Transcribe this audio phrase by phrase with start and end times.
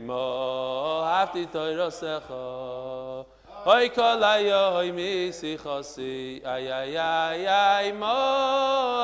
[0.00, 3.24] mo hafti toy rosakha
[3.64, 8.16] hoy kol ayoy mi si khosi ay ay ay ay mo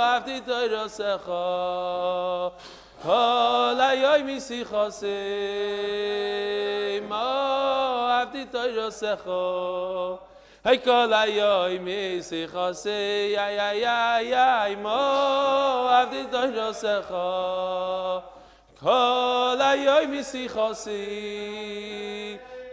[0.01, 1.45] hafti toy rosakha
[3.05, 5.21] kol ayoy mi si khosi
[7.05, 7.29] mo
[8.09, 9.43] hafti toy rosakha
[10.65, 14.97] hoy kol ayoy mi si khosi ay ay ay ay mo
[15.93, 18.36] hafti toy rosakha
[18.83, 20.99] ayoy mi sichosi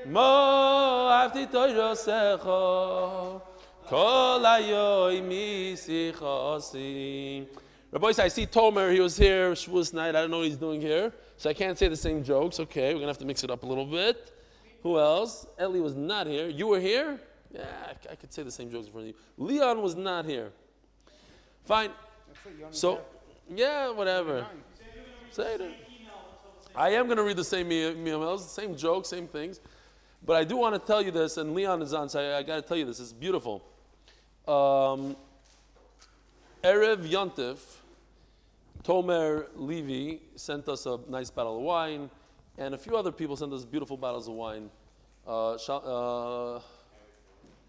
[0.06, 3.42] Mo afti toyrosecho
[3.88, 7.48] kol ayoy mi sichosi.
[7.92, 8.92] Rabbi, I see Tomer.
[8.92, 10.10] He was here Shavuos night.
[10.10, 12.60] I don't know what he's doing here, so I can't say the same jokes.
[12.60, 14.32] Okay, we're gonna have to mix it up a little bit.
[14.82, 15.46] Who else?
[15.58, 16.48] Ellie was not here.
[16.50, 17.20] You were here.
[17.52, 19.20] Yeah, I, I could say the same jokes in front of you.
[19.38, 20.52] Leon was not here.
[21.66, 21.92] Fine.
[22.72, 23.00] So,
[23.56, 24.46] yeah, whatever.
[25.32, 25.93] Say it.
[26.76, 29.60] I am going to read the same emails, same jokes, same things.
[30.26, 32.44] But I do want to tell you this, and Leon is on, so I, I
[32.44, 33.00] got to tell you this.
[33.00, 33.64] It's beautiful.
[34.48, 35.16] Um,
[36.64, 37.60] Erev Yontif,
[38.84, 42.10] Tomer Levy sent us a nice bottle of wine,
[42.58, 44.70] and a few other people sent us beautiful bottles of wine.
[45.28, 46.62] Uh, uh,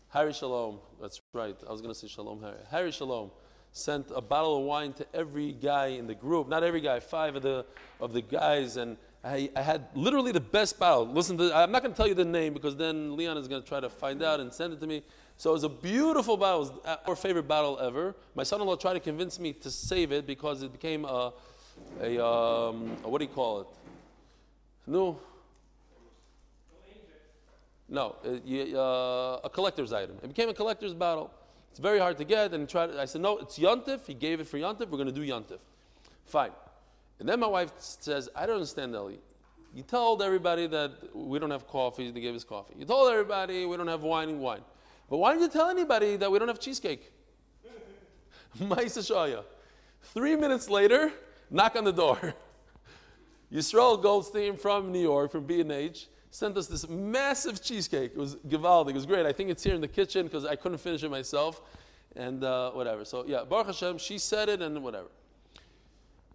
[0.09, 1.57] Harry Shalom, that's right.
[1.69, 2.59] I was going to say Shalom Harry.
[2.71, 3.31] Harry Shalom
[3.75, 6.49] sent a bottle of wine to every guy in the group.
[6.49, 7.67] Not every guy, five of the
[8.01, 11.07] of the guys, and I, I had literally the best bottle.
[11.07, 13.63] Listen to, I'm not going to tell you the name because then Leon is going
[13.63, 15.03] to try to find out and send it to me.
[15.37, 16.67] So it was a beautiful bottle.
[16.67, 18.15] It was our favorite bottle ever.
[18.35, 21.33] My son-in-law tried to convince me to save it because it became a,
[22.01, 23.67] a, um, a what do you call it?
[24.87, 25.19] No.
[27.89, 30.17] No, uh, uh, a collector's item.
[30.23, 31.31] It became a collector's bottle.
[31.75, 32.55] It's very hard to get.
[32.55, 34.07] And tried, I said, no, it's Yontif.
[34.07, 34.89] He gave it for Yontif.
[34.89, 35.59] We're going to do Yontif.
[36.25, 36.53] Fine.
[37.19, 39.19] And then my wife says, I don't understand, Ellie.
[39.75, 42.75] You told everybody that we don't have coffee, they gave us coffee.
[42.79, 44.61] You told everybody we don't have wine and wine.
[45.11, 47.11] But why didn't you tell anybody that we don't have cheesecake?
[48.61, 49.45] Maisa oh,
[50.01, 51.11] Three minutes later,
[51.51, 52.35] knock on the door.
[53.53, 58.11] Yisrael Goldstein from New York, from B&H, sent us this massive cheesecake.
[58.11, 58.91] It was Givaldi.
[58.91, 59.25] It was great.
[59.25, 61.63] I think it's here in the kitchen because I couldn't finish it myself.
[62.17, 63.05] And uh, whatever.
[63.05, 65.07] So, yeah, Baruch Hashem, she said it and whatever.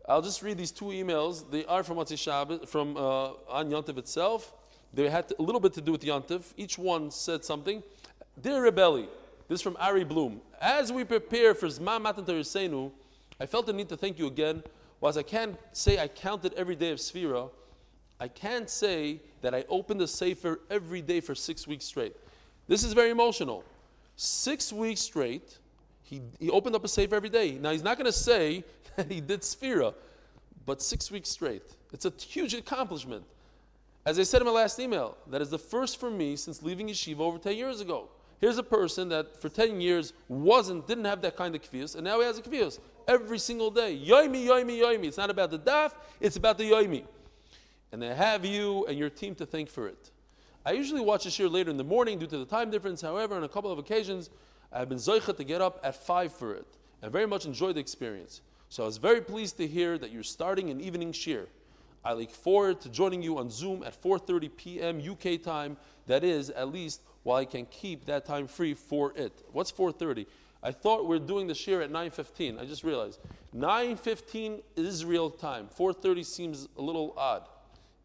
[0.08, 1.44] I'll just read these two emails.
[1.52, 4.54] They are from Matzi Shabbat, from uh, on Yontif itself.
[4.94, 6.54] They had to, a little bit to do with Yontif.
[6.56, 7.84] Each one said something.
[8.42, 9.08] Dear Rebelli,
[9.50, 10.40] this is from Ari Bloom.
[10.62, 12.92] As we prepare for Zman Matan Teresenu,
[13.38, 14.64] I felt the need to thank you again.
[15.02, 17.50] Whilst I can't say I counted every day of Sphira,
[18.20, 22.16] I can't say that I opened the Sefer every day for six weeks straight.
[22.68, 23.64] This is very emotional.
[24.16, 25.58] Six weeks straight,
[26.04, 27.54] he, he opened up a Sefer every day.
[27.54, 28.64] Now, he's not going to say
[28.96, 29.94] that he did Sphira,
[30.66, 31.64] but six weeks straight.
[31.94, 33.24] It's a huge accomplishment.
[34.06, 36.88] As I said in my last email, that is the first for me since leaving
[36.88, 38.10] yeshiva over 10 years ago.
[38.42, 42.04] Here's a person that for 10 years wasn't, didn't have that kind of kvius, and
[42.04, 43.98] now he has a kvius every single day.
[43.98, 45.06] Yoimi, yoimi, yoimi.
[45.06, 47.04] It's not about the daf, it's about the yoimi.
[47.92, 50.12] And they have you and your team to thank for it.
[50.66, 53.02] I usually watch this year later in the morning due to the time difference.
[53.02, 54.30] However, on a couple of occasions,
[54.72, 56.68] I've been zoichet to get up at 5 for it
[57.02, 58.42] and very much enjoyed the experience.
[58.70, 61.48] So I was very pleased to hear that you're starting an evening shir.
[62.06, 65.02] I look forward to joining you on Zoom at 4:30 p.m.
[65.02, 65.76] UK time.
[66.06, 69.44] That is, at least while I can keep that time free for it.
[69.52, 70.26] What's 4:30?
[70.62, 72.60] I thought we are doing the shir at 9:15.
[72.60, 73.20] I just realized
[73.56, 75.68] 9:15 Israel time.
[75.68, 77.48] 4:30 seems a little odd.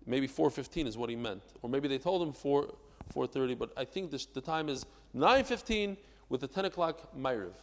[0.07, 2.75] Maybe 4:15 is what he meant, or maybe they told him 4
[3.15, 3.59] 4:30.
[3.59, 5.97] But I think this, the time is 9:15
[6.29, 7.55] with the 10 o'clock Ma'ariv.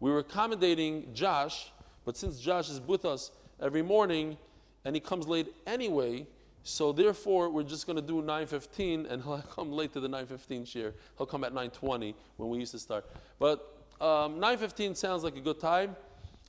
[0.00, 1.72] We were accommodating Josh
[2.04, 3.30] but since Josh is with us
[3.60, 4.36] every morning
[4.84, 6.26] and he comes late anyway,
[6.64, 10.66] so therefore we're just going to do 9:15 and he'll come late to the 9:15
[10.66, 10.94] share.
[11.16, 13.06] He'll come at 9:20 when we used to start.
[13.38, 13.60] But
[14.00, 15.96] um, 9:15 sounds like a good time.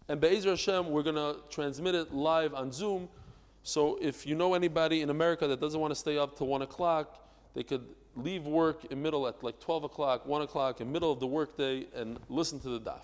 [0.10, 3.08] And Be'ezer Hashem, we're going to transmit it live on Zoom.
[3.64, 6.62] So if you know anybody in America that doesn't want to stay up till 1
[6.62, 11.12] o'clock, they could leave work in middle at like 12 o'clock, 1 o'clock, in middle
[11.12, 13.02] of the workday and listen to the daf.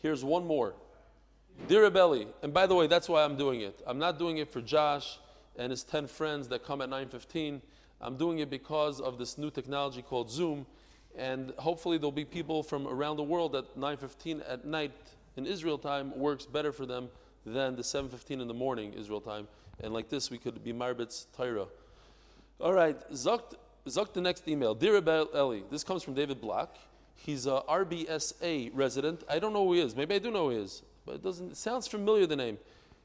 [0.00, 0.74] Here's one more.
[1.68, 3.82] Dear Abeli, and by the way, that's why I'm doing it.
[3.86, 5.18] I'm not doing it for Josh
[5.56, 7.60] and his 10 friends that come at 9.15.
[8.00, 10.66] I'm doing it because of this new technology called Zoom,
[11.16, 14.92] and hopefully there'll be people from around the world at 9:15 at night
[15.36, 17.10] in Israel time works better for them
[17.44, 19.48] than the 7:15 in the morning Israel time,
[19.80, 21.66] and like this we could be marbitz Torah.
[22.60, 23.54] All right, Zuck,
[23.86, 24.74] Zuck the next email.
[24.74, 26.76] Dear Eli, this comes from David Black.
[27.14, 29.24] He's a RBSA resident.
[29.28, 29.94] I don't know who he is.
[29.96, 31.52] Maybe I do know who he is, but it doesn't.
[31.52, 32.58] It sounds familiar the name,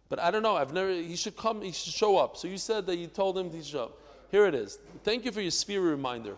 [0.09, 0.55] but I don't know.
[0.55, 0.91] I've never.
[0.91, 1.61] He should come.
[1.61, 2.37] He should show up.
[2.37, 3.97] So you said that you told him to show up.
[4.29, 4.79] Here it is.
[5.03, 6.35] Thank you for your sphere reminder.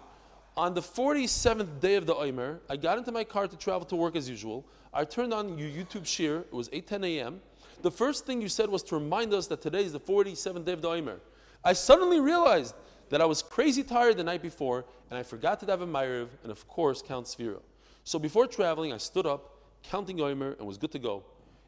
[0.56, 3.96] On the 47th day of the Omer, I got into my car to travel to
[3.96, 4.66] work as usual.
[4.94, 6.40] I turned on your YouTube shir.
[6.40, 7.42] It was 8:10 a.m.
[7.82, 10.74] The first thing you said was to remind us that today is the 47th day
[10.74, 11.20] of the Omer.
[11.64, 12.76] I suddenly realized
[13.10, 16.28] that I was crazy tired the night before, and I forgot to have a Ma'ariv,
[16.44, 17.62] and of course count Sphira.
[18.04, 21.24] So before traveling, I stood up, counting Omer, and was good to go.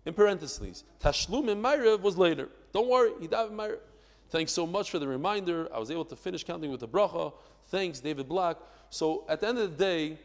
[0.05, 2.49] In parentheses, Tashlum and was later.
[2.73, 3.79] Don't worry, he davened Ma'ariv.
[4.29, 5.67] Thanks so much for the reminder.
[5.73, 7.33] I was able to finish counting with the bracha.
[7.67, 8.57] Thanks, David Black.
[8.89, 10.17] So at the end of the day,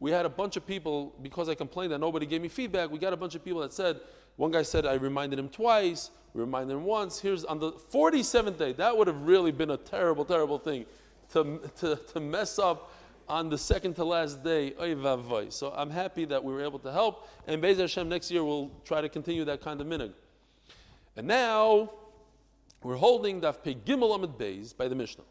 [0.00, 2.98] we had a bunch of people, because I complained that nobody gave me feedback, we
[2.98, 4.00] got a bunch of people that said,
[4.36, 7.20] one guy said I reminded him twice, we reminded him once.
[7.20, 10.86] Here's on the 47th day, that would have really been a terrible, terrible thing
[11.32, 12.90] to, to, to mess up
[13.28, 14.74] on the second to last day.
[15.50, 17.28] So I'm happy that we were able to help.
[17.46, 20.12] And Be'ez Hashem, next year we'll try to continue that kind of minig.
[21.16, 21.92] And now
[22.82, 25.24] we're holding Daf Pe Gimel Amid Beis by the Mishnah.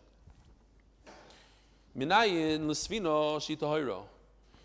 [1.97, 4.03] Minayin Lisvino Shita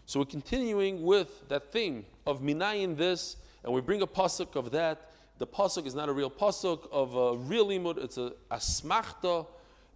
[0.06, 4.70] So we're continuing with that theme of Minayin this, and we bring a pasuk of
[4.72, 5.10] that.
[5.38, 9.46] The pasuk is not a real pasuk of a real limud, it's a asmachta.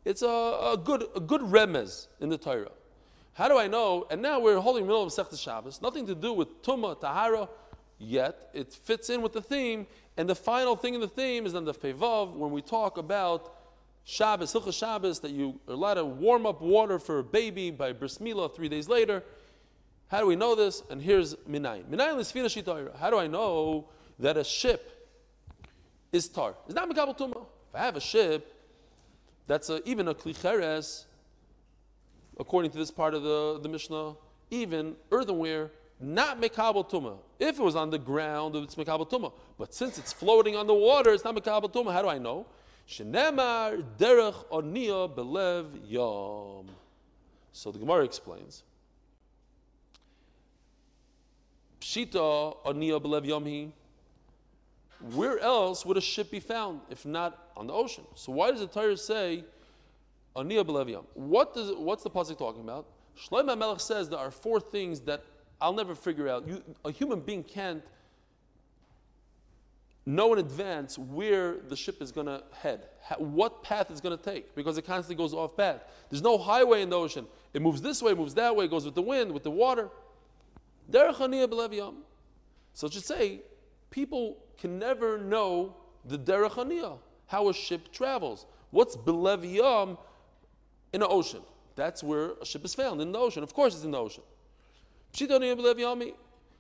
[0.05, 2.73] It's a, a, good, a good remez in the Torah.
[3.35, 4.06] How do I know?
[4.11, 7.49] And now we're holding middle of Sechta Shabbos, nothing to do with Tuma, Tahara,
[7.99, 9.87] yet it fits in with the theme.
[10.17, 13.55] And the final thing in the theme is on the Fevav, when we talk about
[14.05, 17.93] Shabbos, Hilchah Shabbos, that you are allowed to warm up water for a baby by
[17.93, 19.23] bris milah three days later.
[20.12, 20.82] How do we know this?
[20.91, 21.87] And here's Minayin.
[21.87, 22.94] Minayin is Shitayra.
[22.99, 23.87] How do I know
[24.19, 25.09] that a ship
[26.12, 26.55] is tar?
[26.67, 27.47] It's not Mikabal Tumah.
[27.70, 28.55] If I have a ship
[29.47, 31.06] that's a, even a Klicheres,
[32.38, 34.12] according to this part of the, the Mishnah,
[34.50, 37.17] even earthenware, not Mekabal Tumah.
[37.38, 39.32] If it was on the ground, it's Mekabal Tumah.
[39.56, 41.91] But since it's floating on the water, it's not Mekabal Tumah.
[41.91, 42.44] How do I know?
[42.87, 46.67] Shenemar derech onia belev yom.
[47.55, 48.62] So the Gemara explains.
[51.82, 53.73] Pshita belev yomhi.
[55.14, 58.05] Where else would a ship be found if not on the ocean?
[58.14, 59.44] So why does the Torah say
[60.37, 61.06] onia belev yom?
[61.14, 62.87] What does what's the pasuk talking about?
[63.19, 65.25] Shlomo Melech says there are four things that
[65.61, 66.46] I'll never figure out.
[66.46, 67.82] You, a human being can't
[70.06, 72.87] know in advance where the ship is going to head,
[73.19, 75.84] what path it's going to take, because it constantly goes off path.
[76.11, 77.26] There's no highway in the ocean.
[77.52, 79.90] It moves this way, moves that way, goes with the wind, with the water.
[80.90, 83.40] So it should say,
[83.90, 88.46] people can never know the derech how a ship travels.
[88.70, 89.96] What's beleviyam
[90.93, 91.40] in the ocean?
[91.76, 93.43] That's where a ship is found, in the ocean.
[93.43, 94.23] Of course it's in the ocean.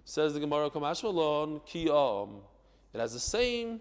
[0.04, 2.40] Says the Gemara, Kamashmalon, Kiyam.
[2.92, 3.80] It has the same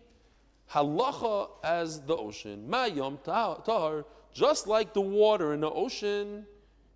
[0.71, 2.67] halacha as the ocean.
[2.69, 6.45] Mayom tar, just like the water in the ocean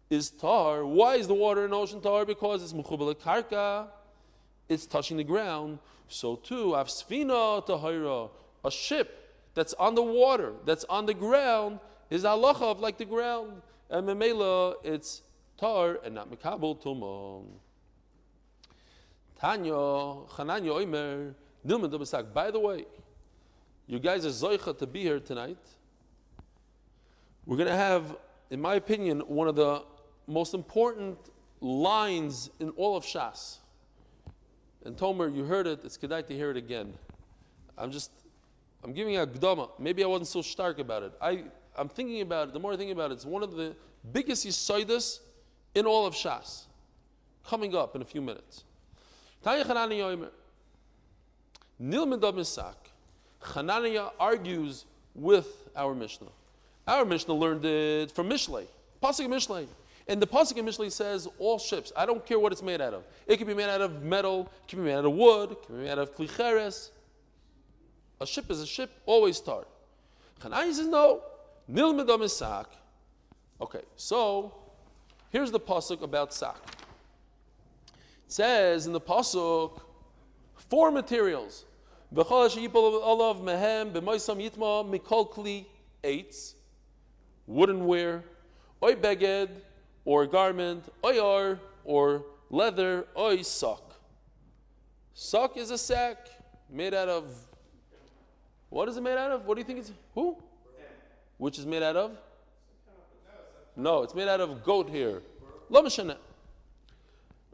[0.10, 0.86] is tar.
[0.86, 2.26] Why is the water in ocean tar?
[2.26, 3.88] Because it's muchubal karka,
[4.70, 5.80] it's touching the ground.
[6.08, 8.30] So too, avsfina tahira,
[8.64, 13.06] a ship that's on the water, that's on the ground, is halacha of like the
[13.06, 13.62] ground.
[13.90, 15.22] And memela, it's
[15.58, 17.46] tar and not mikabel tumon.
[19.40, 21.34] Tanya, Chananya Oimer,
[21.66, 22.86] Nilman By the way,
[23.88, 25.58] you guys are zoicha to be here tonight.
[27.46, 28.16] We're going to have,
[28.50, 29.84] in my opinion, one of the
[30.28, 31.18] most important
[31.62, 33.58] lines in all of Shas.
[34.84, 36.94] And Tomer, you heard it, it's kedai to hear it again.
[37.78, 38.12] I'm just,
[38.84, 39.70] I'm giving a gdama.
[39.80, 41.14] Maybe I wasn't so stark about it.
[41.22, 41.44] I,
[41.76, 43.76] I'm thinking about it, the more I think about it, it's one of the
[44.14, 45.20] biggest yisoidas
[45.74, 46.66] in all of Shas.
[47.48, 48.64] Coming up in a few minutes.
[51.82, 52.76] Nilmid Misak.
[53.54, 56.32] Hananiah argues with our Mishnah.
[56.88, 58.66] Our Mishnah learned it from Mishlei,
[59.02, 59.68] Pasuk Mishlei.
[60.08, 63.04] And the Pasuk initially says all ships, I don't care what it's made out of.
[63.26, 65.64] It can be made out of metal, it can be made out of wood, it
[65.66, 66.92] can be made out of klicheres.
[68.22, 69.66] A ship is a ship, always tar.
[70.42, 71.22] Hananiah says no.
[71.72, 72.68] Nilmid Misak.
[73.60, 74.54] Okay, so
[75.32, 76.58] here's the Pasuk about Sak.
[78.28, 79.82] It says in the pasuk
[80.56, 81.66] four materials.
[82.14, 85.66] mehem mikol kli
[86.04, 86.54] eitz,
[87.50, 88.24] woodenware,
[88.84, 89.50] Oy beged,
[90.06, 93.96] or garment, oyar, or leather, oy sock.
[95.14, 96.30] Sock is a sack
[96.70, 97.26] made out of.
[98.70, 99.46] What is it made out of?
[99.46, 99.92] What do you think it's?
[100.14, 100.38] Who?
[101.38, 102.18] Which is made out of?
[103.76, 105.22] No, it's made out of goat hair.
[105.70, 106.18] Lomashana.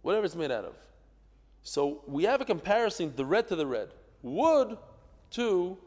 [0.01, 0.75] Whatever it's made out of.
[1.63, 3.89] So we have a comparison, the red to the red.
[4.22, 4.77] Wood
[5.31, 5.77] to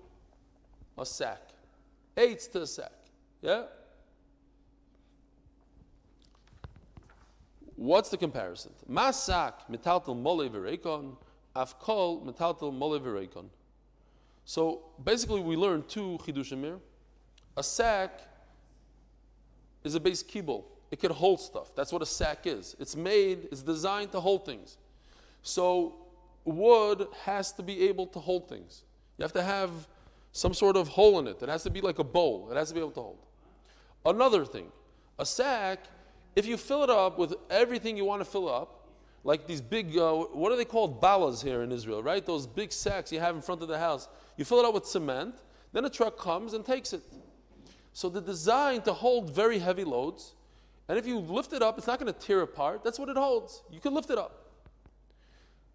[0.96, 1.40] a sack.
[2.16, 2.92] Eights to a sack.
[3.42, 3.64] Yeah?
[7.84, 8.72] What's the comparison?
[8.90, 11.16] Masak metaltel mole v'reikon,
[11.54, 13.44] afkol metaltel mole v'reikon.
[14.46, 16.78] So basically, we learn two chidushim here.
[17.58, 18.22] A sack
[19.84, 20.64] is a base kibble.
[20.90, 21.74] It can hold stuff.
[21.76, 22.74] That's what a sack is.
[22.80, 24.78] It's made, it's designed to hold things.
[25.42, 25.96] So
[26.46, 28.84] wood has to be able to hold things.
[29.18, 29.70] You have to have
[30.32, 31.42] some sort of hole in it.
[31.42, 32.48] It has to be like a bowl.
[32.50, 33.18] It has to be able to hold.
[34.06, 34.72] Another thing,
[35.18, 35.80] a sack,
[36.36, 38.88] if you fill it up with everything you want to fill up,
[39.22, 41.00] like these big, uh, what are they called?
[41.00, 42.24] Balas here in Israel, right?
[42.24, 44.08] Those big sacks you have in front of the house.
[44.36, 45.34] You fill it up with cement,
[45.72, 47.02] then a truck comes and takes it.
[47.92, 50.34] So the designed to hold very heavy loads,
[50.88, 52.84] and if you lift it up, it's not going to tear apart.
[52.84, 53.62] That's what it holds.
[53.70, 54.50] You can lift it up.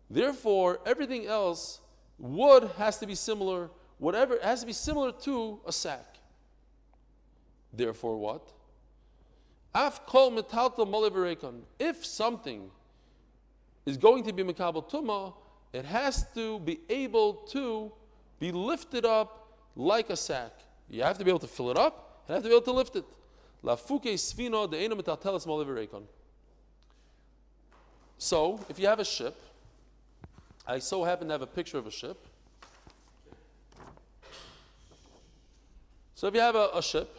[0.09, 1.79] Therefore, everything else,
[2.17, 6.17] wood has to be similar, whatever, it has to be similar to a sack.
[7.73, 8.51] Therefore, what?
[9.79, 10.38] Af kol
[11.79, 12.69] If something
[13.86, 15.33] is going to be mekabel tuma,
[15.71, 17.91] it has to be able to
[18.39, 20.51] be lifted up like a sack.
[20.89, 22.74] You have to be able to fill it up, and have to be able to
[22.74, 23.05] lift it.
[23.63, 26.03] La fuke svino de metaltelis
[28.17, 29.41] So, if you have a ship,
[30.67, 32.17] I so happen to have a picture of a ship.
[36.15, 37.17] So if you have a, a ship,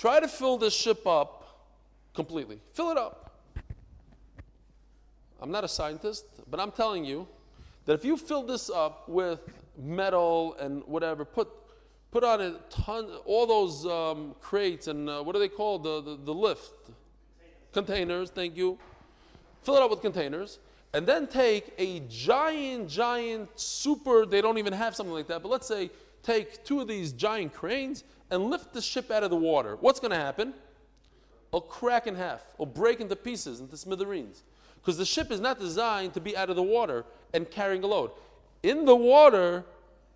[0.00, 1.66] try to fill this ship up
[2.14, 2.58] completely.
[2.72, 3.42] Fill it up.
[5.38, 7.28] I'm not a scientist, but I'm telling you
[7.84, 9.40] that if you fill this up with
[9.76, 11.48] metal and whatever, put
[12.10, 15.84] put on a ton, all those um, crates and uh, what are they called?
[15.84, 16.90] The, the, the lift
[17.72, 18.30] containers.
[18.30, 18.78] Thank you.
[19.62, 20.58] Fill it up with containers
[20.94, 25.50] and then take a giant, giant, super, they don't even have something like that, but
[25.50, 25.90] let's say
[26.22, 29.76] take two of these giant cranes and lift the ship out of the water.
[29.80, 30.54] What's going to happen?
[31.48, 34.44] It'll crack in half, it'll break into pieces, into smithereens.
[34.76, 37.86] Because the ship is not designed to be out of the water and carrying a
[37.86, 38.12] load.
[38.62, 39.64] In the water,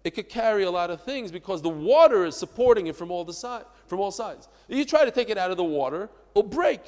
[0.04, 3.24] it could carry a lot of things because the water is supporting it from all,
[3.24, 4.48] the side, from all sides.
[4.68, 6.80] If you try to take it out of the water, it'll break.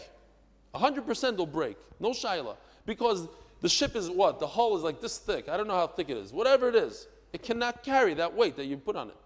[0.74, 1.76] 100% it'll break.
[1.98, 2.56] No shaila.
[2.84, 3.26] Because
[3.62, 4.38] the ship is what?
[4.38, 5.48] The hull is like this thick.
[5.48, 6.32] I don't know how thick it is.
[6.32, 9.16] Whatever it is, it cannot carry that weight that you put on it.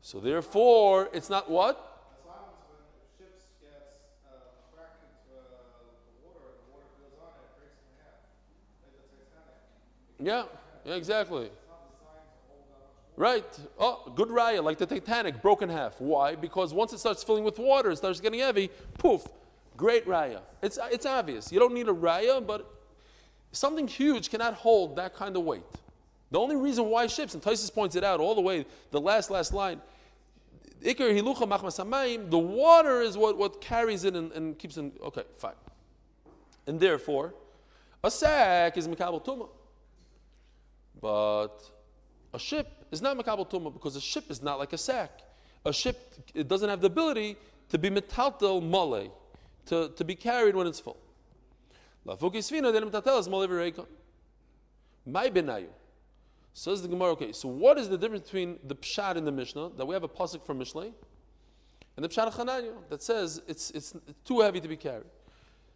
[0.00, 1.84] So therefore, it's not what?
[10.18, 10.44] Yeah,
[10.86, 11.50] yeah, exactly.
[13.14, 13.44] Right.
[13.78, 16.00] Oh, good raya, like the Titanic, broken half.
[16.00, 16.34] Why?
[16.36, 19.28] Because once it starts filling with water, it starts getting heavy, poof,
[19.76, 20.40] Great raya.
[20.60, 21.52] It's, it's obvious.
[21.52, 22.68] You don't need a raya, but
[23.52, 25.62] something huge cannot hold that kind of weight.
[26.30, 29.30] The only reason why ships, and Tosfos points it out all the way, the last,
[29.30, 29.80] last line,
[30.80, 34.92] the water is what, what carries it and, and keeps it.
[35.02, 35.54] Okay, fine.
[36.66, 37.34] And therefore,
[38.04, 39.48] a sack is Makabal Tuma.
[41.00, 41.58] But
[42.32, 45.22] a ship is not Makabal Tuma because a ship is not like a sack.
[45.64, 47.36] A ship it doesn't have the ability
[47.70, 49.12] to be metaltel mole
[49.66, 50.96] to, to be carried when it's full.
[52.04, 53.86] La fukisvina denim tatelas male
[55.04, 55.68] My benayu.
[56.58, 59.70] Says the Gemara, okay, so what is the difference between the pshat in the Mishnah,
[59.76, 60.92] that we have a pasuk from Mishlei,
[61.94, 65.06] and the pshat Chananya, that says it's, it's too heavy to be carried?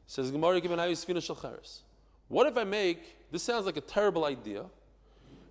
[0.09, 0.61] Says Gemara,
[2.27, 4.65] What if I make, this sounds like a terrible idea,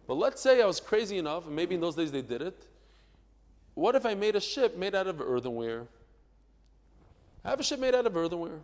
[0.06, 2.68] but let's say I was crazy enough, and maybe in those days they did it.
[3.74, 5.88] What if I made a ship made out of earthenware?
[7.46, 8.60] Have a ship made out of earthenware.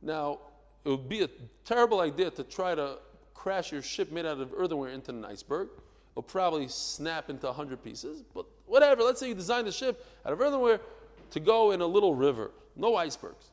[0.00, 0.38] Now,
[0.84, 1.28] it would be a
[1.64, 2.98] terrible idea to try to
[3.34, 5.68] crash your ship made out of earthenware into an iceberg.
[6.16, 9.02] It'll probably snap into 100 pieces, but whatever.
[9.02, 10.80] Let's say you design the ship out of earthenware
[11.32, 13.50] to go in a little river, no icebergs.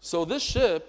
[0.00, 0.86] So this ship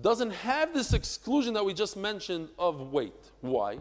[0.00, 3.12] doesn't have this exclusion that we just mentioned of weight.
[3.40, 3.78] Why?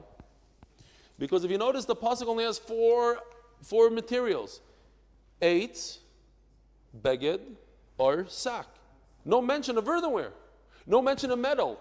[1.20, 3.20] Because if you notice, the pasuk only has four,
[3.62, 4.60] four materials
[5.42, 6.00] eight,
[7.04, 7.42] beged,
[8.00, 8.66] or sack.
[9.24, 10.34] No mention of earthenware.
[10.88, 11.80] No mention of metal.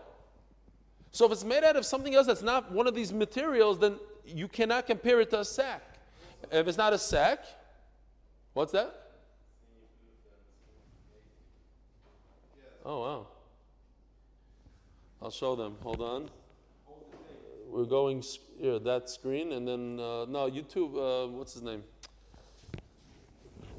[1.13, 3.97] So if it's made out of something else that's not one of these materials, then
[4.27, 5.83] you cannot compare it to a sack.
[6.53, 7.41] If it's not a sack,
[8.53, 8.95] what's that?
[12.85, 13.27] Oh, wow.
[15.21, 15.77] I'll show them.
[15.83, 16.31] Hold on.
[17.69, 18.23] We're going
[18.59, 21.83] here, that screen, and then, uh, no, YouTube, uh, what's his name?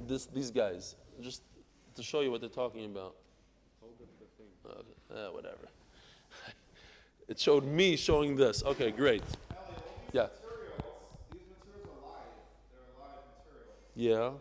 [0.07, 1.41] This, these guys, just
[1.95, 3.15] to show you what they're talking about.
[4.65, 5.67] Uh, whatever.
[7.29, 8.63] It showed me showing this.
[8.65, 9.24] Okay, great.
[10.12, 10.27] Yeah.
[13.95, 14.31] Yeah.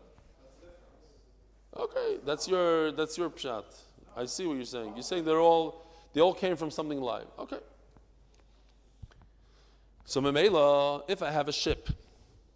[1.77, 3.67] Okay, that's your that's your shot.
[4.17, 4.93] I see what you're saying.
[4.95, 7.27] You're saying they're all they all came from something live.
[7.39, 7.59] Okay.
[10.07, 11.91] So Mamela, if I have a ship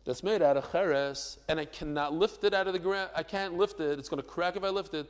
[0.07, 3.23] that's made out of cheres and I cannot lift it out of the ground, I
[3.23, 3.99] can't lift it.
[3.99, 5.07] It's going to crack if I lift it.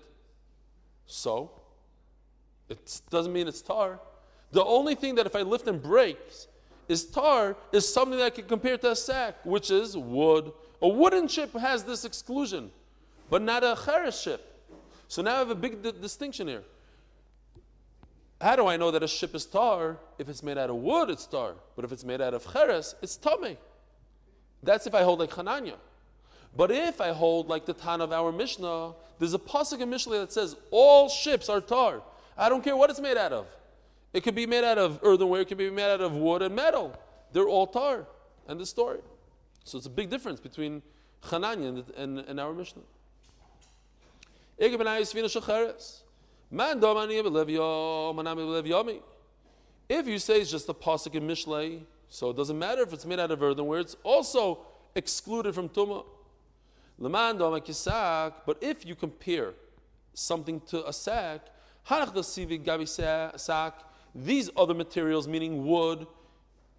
[1.06, 1.52] So
[2.68, 4.00] it doesn't mean it's tar.
[4.52, 6.46] The only thing that if I lift and breaks
[6.88, 10.52] is tar is something that I can compare to a sack, which is wood.
[10.80, 12.70] A wooden ship has this exclusion,
[13.30, 14.48] but not a cheres ship.
[15.08, 16.62] So now I have a big di- distinction here.
[18.40, 19.98] How do I know that a ship is tar?
[20.18, 21.54] If it's made out of wood, it's tar.
[21.76, 23.56] But if it's made out of cheres, it's tame.
[24.62, 25.76] That's if I hold like Hananya.
[26.56, 30.18] But if I hold like the Tan of our Mishnah, there's a pasuk in Mishnah
[30.18, 32.02] that says all ships are tar.
[32.36, 33.46] I don't care what it's made out of.
[34.12, 36.54] It could be made out of earthenware, it could be made out of wood and
[36.54, 36.94] metal.
[37.32, 38.06] They're all tar.
[38.48, 38.98] And the story.
[39.64, 40.82] So it's a big difference between
[41.24, 42.82] Hananya and, and, and our Mishnah.
[44.58, 44.72] If
[50.06, 53.20] you say it's just a pasuk in Mishlei, so it doesn't matter if it's made
[53.20, 54.58] out of earthenware, it's also
[54.94, 56.04] excluded from Tumah.
[58.46, 59.54] But if you compare
[60.14, 61.40] something to a sack,
[64.14, 66.06] these other materials, meaning wood,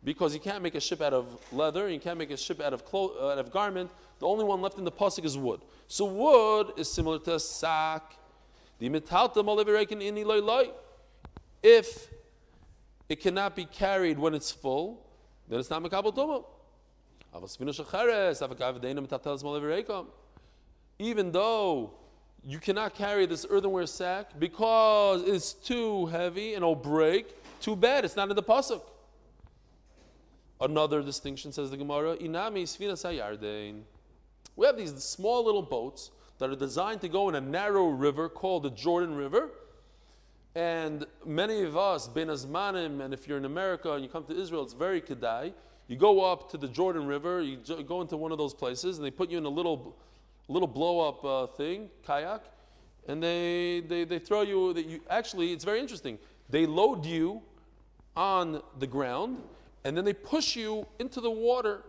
[0.04, 2.74] because you can't make a ship out of leather, you can't make a ship out
[2.74, 3.90] of clo- uh, out of garment.
[4.20, 5.62] The only one left in the pasuk is wood.
[5.88, 8.18] So wood is similar to a sack.
[11.63, 12.10] If
[13.10, 15.06] it cannot be carried when it's full,
[15.48, 16.43] then it's not mekabel tumah.
[21.00, 21.93] Even though
[22.45, 28.03] you cannot carry this earthenware sack because it's too heavy and it'll break, too bad,
[28.03, 28.82] it's not in the pasuk.
[30.60, 33.82] Another distinction says the Gemara, Inami Sfina.
[34.56, 38.29] We have these small little boats that are designed to go in a narrow river
[38.29, 39.49] called the Jordan River.
[40.56, 44.39] And many of us, Ben Azmanim, and if you're in America and you come to
[44.39, 45.53] Israel, it's very kedai.
[45.88, 49.06] You go up to the Jordan River, you go into one of those places, and
[49.06, 49.97] they put you in a little,
[50.47, 52.41] little blow up uh, thing, kayak,
[53.08, 55.01] and they, they, they throw you, that you.
[55.10, 56.17] Actually, it's very interesting.
[56.49, 57.41] They load you
[58.15, 59.41] on the ground,
[59.84, 61.84] and then they push you into the water.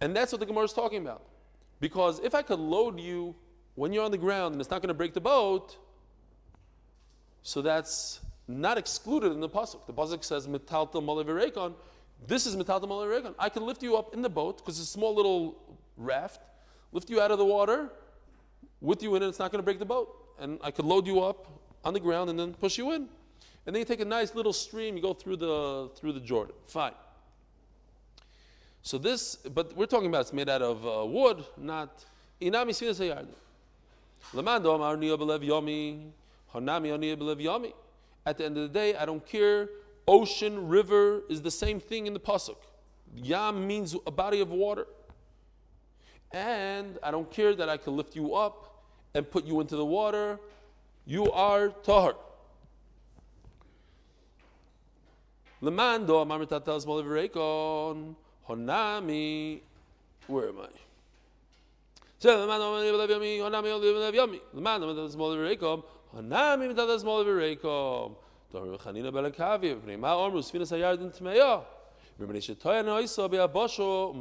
[0.00, 1.22] And that's what the Gemara is talking about.
[1.80, 3.34] Because if I could load you
[3.74, 5.76] when you're on the ground and it's not going to break the boat,
[7.42, 9.86] so that's not excluded in the pasuk.
[9.86, 11.74] The pasuk says metalta malavirekon.
[12.26, 13.34] This is metalta malavirekon.
[13.38, 15.56] I can lift you up in the boat because it's a small little
[15.96, 16.40] raft,
[16.96, 17.90] lift you out of the water,
[18.80, 19.28] with you in it.
[19.28, 20.08] It's not going to break the boat,
[20.40, 21.46] and I could load you up
[21.84, 23.02] on the ground and then push you in.
[23.66, 24.96] And then you take a nice little stream.
[24.96, 26.54] You go through the through the Jordan.
[26.66, 26.94] Fine.
[28.80, 32.04] So this, but we're talking about it's made out of uh, wood, not
[32.40, 32.72] inami
[37.42, 37.72] yomi.
[38.24, 39.68] At the end of the day, I don't care.
[40.08, 42.56] Ocean, river is the same thing in the pasuk.
[43.14, 44.86] Yam means a body of water,
[46.32, 48.82] and I don't care that I can lift you up
[49.14, 50.38] and put you into the water.
[51.06, 52.16] You are tahar.
[55.62, 58.14] Lamando amar mitatel.
[58.48, 59.60] Honami,
[60.28, 60.68] where am I?
[68.52, 68.62] Dor
[69.12, 71.64] Belakavi, Prima Ormus, Finas Ayardin Tmeya.
[72.18, 74.14] Remember, she toya noisa be a bosho.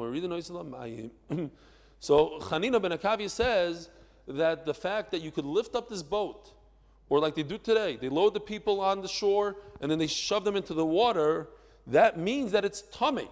[2.06, 3.89] So Hanina ben Akavi says
[4.28, 6.54] that the fact that you could lift up this boat,
[7.10, 10.06] or like they do today, they load the people on the shore and then they
[10.06, 11.48] shove them into the water,
[11.88, 13.28] that means that it's tummy.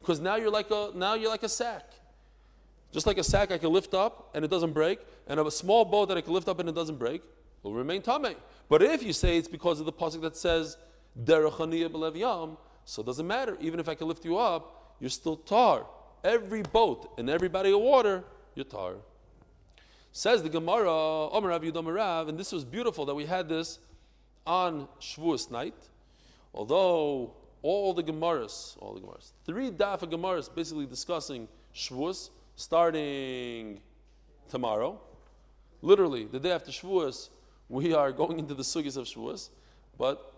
[0.00, 1.92] Because now you're like a now you're like a sack.
[2.90, 5.84] Just like a sack I can lift up and it doesn't break, and a small
[5.84, 7.22] boat that I can lift up and it doesn't break
[7.62, 8.34] will remain tame.
[8.68, 10.76] But if you say it's because of the pasuk that says
[12.84, 13.56] so it doesn't matter.
[13.60, 15.86] Even if I can lift you up, you're still tar.
[16.24, 18.94] Every boat and every body of water, you're tar.
[20.12, 23.78] Says the Gemara, Omer Rav and this was beautiful that we had this
[24.46, 25.74] on Shavuos night.
[26.54, 33.80] Although all the Gemaras, all the Gemaras, three daf of Gemaras basically discussing Shavuos, starting
[34.50, 35.00] tomorrow.
[35.80, 37.30] Literally, the day after Shavuos,
[37.68, 39.48] we are going into the sugis of Shavuos.
[39.98, 40.32] But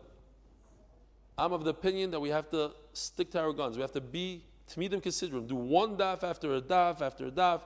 [1.37, 3.77] I'm of the opinion that we have to stick to our guns.
[3.77, 5.47] We have to be Tmidim Kisidrim.
[5.47, 7.61] Do one daf after a daf after a daf.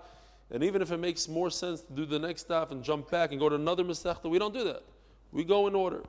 [0.51, 3.33] And even if it makes more sense to do the next daf and jump back
[3.33, 4.83] and go to another Masechta, we don't do that.
[5.31, 6.03] We go in order.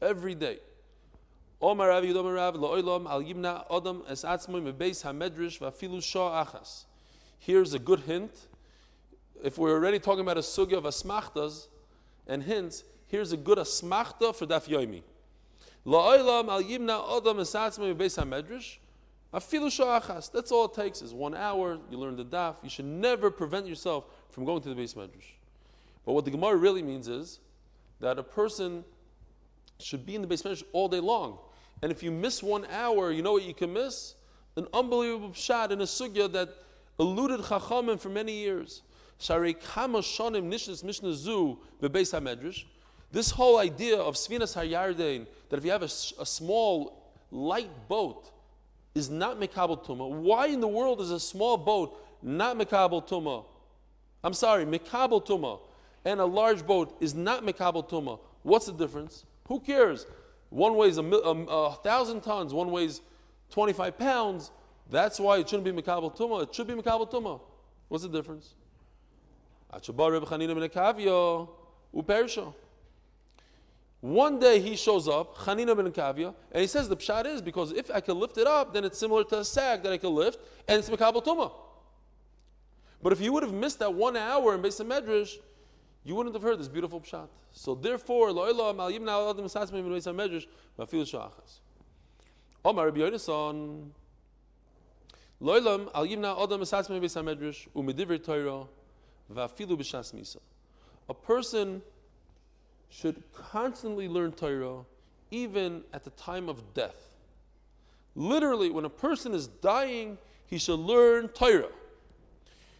[0.00, 0.58] Every day.
[1.60, 1.78] Here's
[7.74, 8.46] a good hint.
[9.44, 11.66] If we're already talking about a sugya of asmachtas
[12.26, 15.02] and hints, here's a good asmachta for Daf Yomi.
[15.86, 16.98] Al Yimna
[19.32, 20.32] Afilu.
[20.32, 21.78] That's all it takes is one hour.
[21.90, 22.56] You learn the daf.
[22.62, 25.32] You should never prevent yourself from going to the base medrash.
[26.04, 27.38] But what the Gemara really means is
[28.00, 28.84] that a person
[29.78, 31.38] should be in the base medrash all day long.
[31.82, 34.14] And if you miss one hour, you know what you can miss?
[34.56, 36.50] An unbelievable shot in a sugya that
[37.00, 38.82] eluded chachamim for many years.
[39.18, 41.58] Sharei kama shonim nishnas mishnah zu.
[43.10, 45.86] This whole idea of svinas hayardein, that if you have a,
[46.20, 48.30] a small light boat
[48.94, 50.08] is not Mekabel Tuma.
[50.08, 53.44] Why in the world is a small boat not Mekabel Tuma?
[54.22, 55.60] I'm sorry, Mekabel Tuma
[56.04, 58.18] and a large boat is not Mekabel Tuma.
[58.42, 59.24] What's the difference?
[59.48, 60.06] Who cares?
[60.50, 63.00] One weighs a, a, a, thousand tons, one weighs
[63.50, 64.50] 25 pounds.
[64.90, 66.42] That's why it shouldn't be Mekabel Tuma.
[66.42, 67.40] It should be Mekabel Tuma.
[67.88, 68.54] What's the difference?
[74.02, 77.70] One day he shows up, Chanina ben Kavya, and he says the pshat is because
[77.70, 80.12] if I can lift it up, then it's similar to a sack that I can
[80.12, 81.52] lift, and it's Makabal Tuma.
[83.00, 85.36] But if you would have missed that one hour in Beis Medrash,
[86.02, 87.28] you wouldn't have heard this beautiful pshat.
[87.52, 91.60] So therefore, lo'ila mal yimna adam sasme min Beis Medrash mafil shachas.
[92.64, 93.88] Omar Rabbi Yonason,
[95.40, 98.66] lo'ilam al yimna adam sasme min Beis Medrash umedivir Torah
[99.32, 100.38] vafilu b'shas misa.
[101.08, 101.82] A person
[102.92, 104.84] should constantly learn Torah,
[105.30, 107.16] even at the time of death.
[108.14, 111.70] Literally, when a person is dying, he should learn Torah.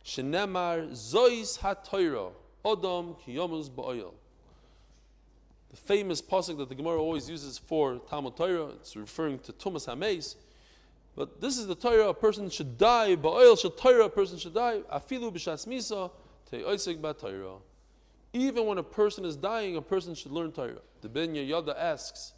[0.05, 2.29] Shenemar zois ha-Torah,
[2.63, 3.71] odom kiyomuz.
[5.71, 9.89] The famous pasuk that the Gemara always uses for Talmud Torah, it's referring to Tumas
[9.89, 10.35] HaMeis.
[11.17, 14.53] But this is the Torah, a person should die, ba'oil should Torah, a person should
[14.53, 16.11] die, afilu b'shas misa,
[16.51, 17.15] te'oisek ba.
[18.33, 20.81] Even when a person is dying, a person should learn Torah.
[21.03, 22.33] The Ben Yada asks,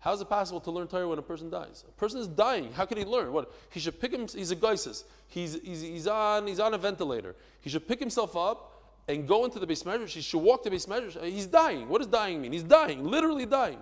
[0.00, 1.84] how is it possible to learn Torah when a person dies?
[1.88, 2.72] A person is dying.
[2.72, 3.32] How can he learn?
[3.32, 4.28] What he should pick him.
[4.28, 5.04] He's a geisis.
[5.28, 7.34] He's, he's, he's on he's on a ventilator.
[7.60, 8.72] He should pick himself up
[9.08, 10.06] and go into the base measure.
[10.06, 11.18] He should walk the base measure.
[11.18, 11.88] Uh, he's dying.
[11.88, 12.52] What does dying mean?
[12.52, 13.78] He's dying, literally dying.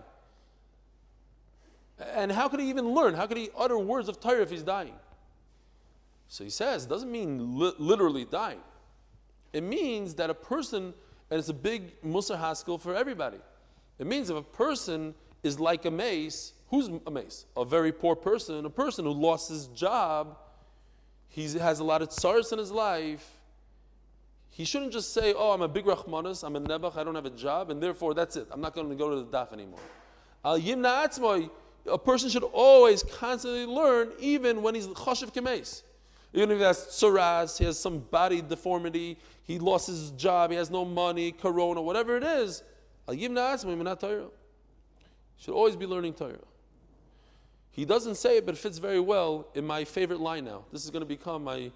[1.98, 3.14] And how could he even learn?
[3.14, 4.94] How could he utter words of Torah if he's dying?
[6.28, 8.60] So he says, it doesn't mean li- literally dying.
[9.52, 10.94] It means that a person
[11.30, 13.38] and it's a big Musar Haskell for everybody.
[13.98, 17.46] It means if a person is like a mace, who's a mace?
[17.56, 20.36] A very poor person, a person who lost his job,
[21.28, 23.28] he has a lot of tsars in his life.
[24.50, 27.26] He shouldn't just say, Oh, I'm a big Rahmanas, I'm a Nebuch, I don't have
[27.26, 28.46] a job, and therefore that's it.
[28.52, 29.80] I'm not going to go to the daf anymore.
[30.44, 31.50] Al Yimna Atzmoy,
[31.90, 35.82] a person should always constantly learn, even when he's Choshev Kemes.
[36.34, 40.56] Even if he has tsuras, he has some body deformity, he lost his job, he
[40.56, 42.64] has no money, corona, whatever it is,
[45.38, 46.38] should always be learning Torah.
[47.70, 50.64] He doesn't say it, but it fits very well in my favorite line now.
[50.72, 51.70] This is going to become my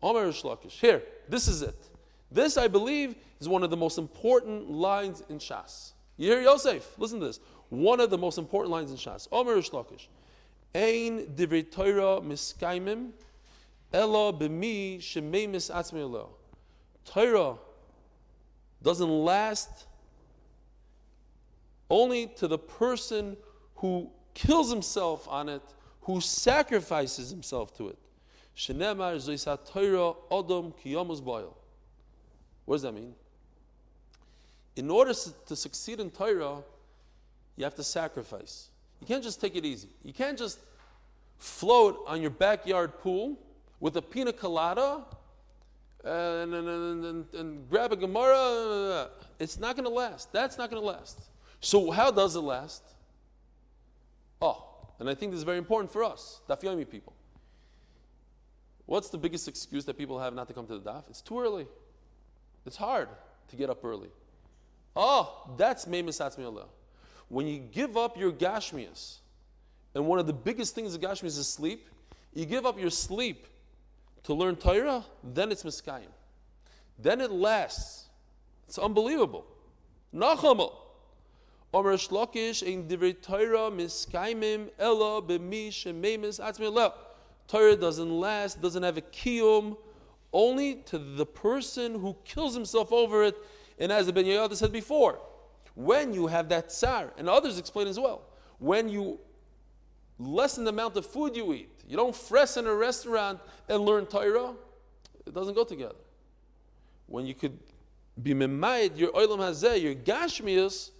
[0.00, 0.72] Omer Shlakish.
[0.72, 1.76] Here, this is it.
[2.30, 5.92] This, I believe, is one of the most important lines in Shas.
[6.16, 6.98] You hear Yosef?
[6.98, 7.40] Listen to this.
[7.68, 9.26] One of the most important lines in Shas.
[9.32, 10.06] Omer Shlakish.
[10.74, 13.10] Ein divrei Torah miskaimim
[13.92, 16.28] Elo b'mi shemeimis atzmi
[17.04, 17.56] Torah
[18.82, 19.86] doesn't last
[21.90, 23.36] only to the person
[23.76, 25.62] who kills himself on it,
[26.02, 27.98] who sacrifices himself to it.
[28.56, 31.56] Shenemar zoisat Torah odom kiyomos boil.
[32.64, 33.14] What does that mean?
[34.76, 36.62] In order to succeed in Torah,
[37.56, 38.68] you have to sacrifice.
[39.00, 39.88] You can't just take it easy.
[40.02, 40.60] You can't just
[41.36, 43.36] float on your backyard pool
[43.82, 45.04] with a pina colada
[46.04, 46.68] and, and,
[47.04, 50.32] and, and grab a Gemara, it's not going to last.
[50.32, 51.20] That's not going to last.
[51.60, 52.82] So, how does it last?
[54.40, 54.64] Oh,
[55.00, 57.12] and I think this is very important for us, Daf people.
[58.86, 61.02] What's the biggest excuse that people have not to come to the Daf?
[61.10, 61.66] It's too early.
[62.64, 63.08] It's hard
[63.48, 64.10] to get up early.
[64.94, 66.66] Oh, that's Meimis Allah.
[67.28, 69.16] When you give up your Gashmias,
[69.92, 71.88] and one of the biggest things of Gashmias is sleep,
[72.32, 73.48] you give up your sleep
[74.24, 76.12] to learn Torah, then it's Miskayim.
[76.98, 78.06] Then it lasts.
[78.66, 79.44] It's unbelievable.
[80.14, 80.72] Nachamel.
[81.74, 86.92] Omer Shlokish in Divrei Torah miskaimim ella b'mi shememis atzmi
[87.48, 89.76] Torah doesn't last, doesn't have a kiyum,
[90.32, 93.36] only to the person who kills himself over it.
[93.78, 95.18] And as the Ben Yehoyada said before,
[95.74, 98.22] when you have that tsar, and others explain as well,
[98.58, 99.18] when you
[100.18, 104.06] lessen the amount of food you eat, you don't fresh in a restaurant and learn
[104.06, 104.54] Torah,
[105.26, 105.94] it doesn't go together.
[107.06, 107.58] When you could
[108.22, 110.90] be memayed your oilam hazeh, your gashmias,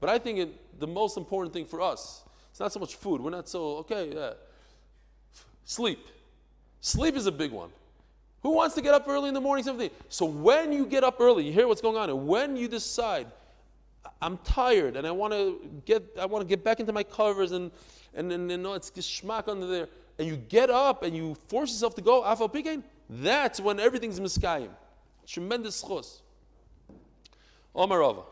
[0.00, 3.20] but I think it, the most important thing for us, it's not so much food.
[3.20, 4.32] We're not so, okay, yeah.
[5.64, 6.06] Sleep.
[6.80, 7.70] Sleep is a big one.
[8.42, 9.64] Who wants to get up early in the morning?
[9.64, 9.90] Something.
[10.10, 13.26] So when you get up early, you hear what's going on, and when you decide,
[14.20, 17.52] I'm tired and I want to get, I want to get back into my covers
[17.52, 17.70] and
[18.14, 21.70] and and, and no, it's geschmack under there, and you get up and you force
[21.70, 24.70] yourself to go afal pikein, that's when everything's miskayim.
[25.26, 26.22] Tremendous chos.
[27.74, 28.24] Omarova.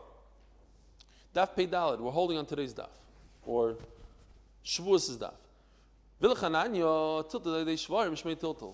[1.35, 1.99] Daf Peidalid.
[1.99, 2.89] We're holding on today's daf,
[3.45, 3.75] or
[4.63, 5.33] Shavuos' daf.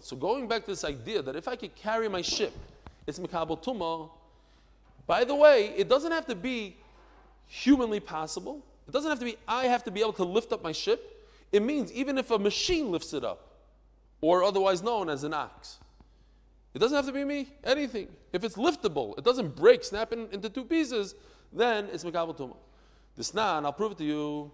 [0.02, 2.54] So going back to this idea that if I could carry my ship,
[3.08, 4.12] it's Mikabel Tuma.
[5.08, 6.78] By the way, it doesn't have to be
[7.48, 8.64] humanly possible.
[8.88, 11.19] It doesn't have to be I have to be able to lift up my ship.
[11.52, 13.58] It means even if a machine lifts it up,
[14.22, 15.80] or otherwise known as an ox.
[16.74, 18.10] It doesn't have to be me, anything.
[18.32, 21.16] If it's liftable, it doesn't break, snap in, into two pieces,
[21.52, 22.58] then it's Mikabel Tuma.
[23.16, 24.52] This nan, I'll prove it to you.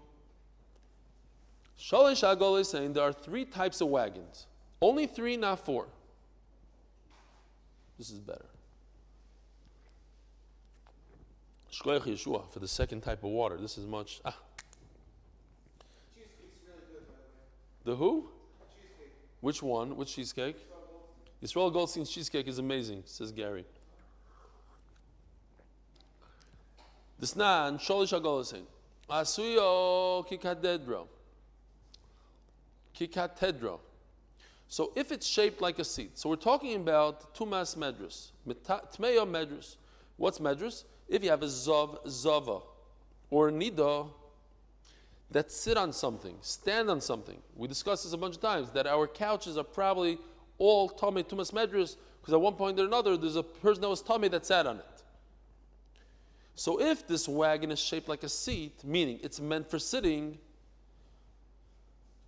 [1.78, 4.46] Shalish Agol is saying there are three types of wagons.
[4.80, 5.88] Only three, not four.
[7.98, 8.46] This is better.
[11.72, 13.56] Shkoyach Yeshua for the second type of water.
[13.58, 14.20] This is much.
[14.24, 14.36] Ah.
[16.16, 16.28] Really
[16.90, 17.02] good,
[17.86, 18.28] the, who?
[18.74, 19.12] Cheesecake.
[19.40, 19.96] Which one?
[19.96, 20.56] Which cheesecake?
[21.40, 23.64] Israel Goldstein's cheesecake is amazing, says Gary.
[27.20, 28.66] The snan, Sholish Agol is saying,
[29.08, 31.06] Asuyo kikadedro.
[32.98, 33.78] Kikatedro.
[34.68, 39.76] So if it's shaped like a seat, so we're talking about tumas medrus, tmeya medrus.
[40.16, 40.84] What's medrus?
[41.08, 42.58] If you have a zov, zava,
[43.30, 44.08] or a nida
[45.30, 47.38] that sit on something, stand on something.
[47.54, 50.18] We discussed this a bunch of times that our couches are probably
[50.58, 54.02] all tummy tumas medrus because at one point or another there's a person that was
[54.02, 55.02] tummy that sat on it.
[56.54, 60.38] So if this wagon is shaped like a seat, meaning it's meant for sitting,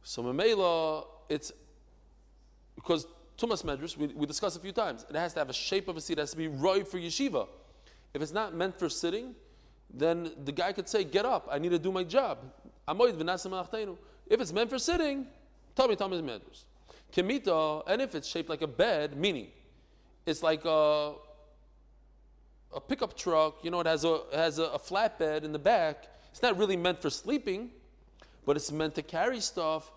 [0.03, 1.53] so Mamela, it's
[2.75, 3.07] because
[3.39, 5.97] Tumas Medrash, we, we discussed a few times, it has to have a shape of
[5.97, 7.49] a seat, it has to be right for yeshiva.
[8.13, 9.35] If it's not meant for sitting,
[9.93, 12.39] then the guy could say, Get up, I need to do my job.
[12.89, 15.27] If it's meant for sitting,
[15.75, 16.65] tell me Medrash.
[17.13, 19.49] Kimita, and if it's shaped like a bed, meaning
[20.27, 21.15] it's like a,
[22.75, 25.59] a pickup truck, you know, it has a, it has a, a flatbed in the
[25.59, 26.07] back.
[26.31, 27.71] It's not really meant for sleeping,
[28.45, 29.91] but it's meant to carry stuff.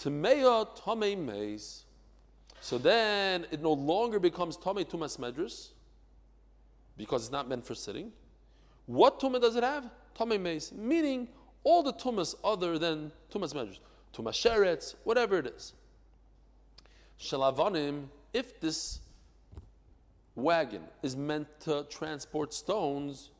[0.00, 1.84] Tmeya tome meis.
[2.60, 5.68] So then it no longer becomes tome tumas medrus
[6.96, 8.12] because it's not meant for sitting.
[8.86, 9.90] What tumah does it have?
[10.14, 11.28] Tome meis, meaning
[11.64, 13.78] all the tumas other than tumas medrus,
[14.12, 15.74] tumas sheretz, whatever it is.
[17.20, 19.00] Shalavanim, if this
[20.34, 23.30] wagon is meant to transport stones,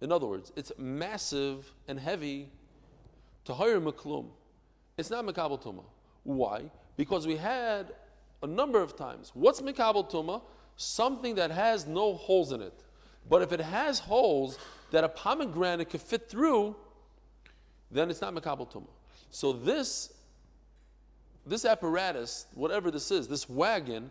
[0.00, 2.48] in other words, it's massive and heavy,
[3.44, 4.26] to hire maklum.
[4.96, 5.84] It's not Mikabel Tuma.
[6.24, 6.70] Why?
[6.96, 7.92] Because we had
[8.42, 9.30] a number of times.
[9.34, 10.42] What's Mikabel Tuma?
[10.76, 12.84] Something that has no holes in it.
[13.28, 14.58] But if it has holes
[14.90, 16.76] that a pomegranate could fit through,
[17.90, 18.86] then it's not Mikabel Tuma.
[19.30, 20.12] So this,
[21.46, 24.10] this apparatus, whatever this is, this wagon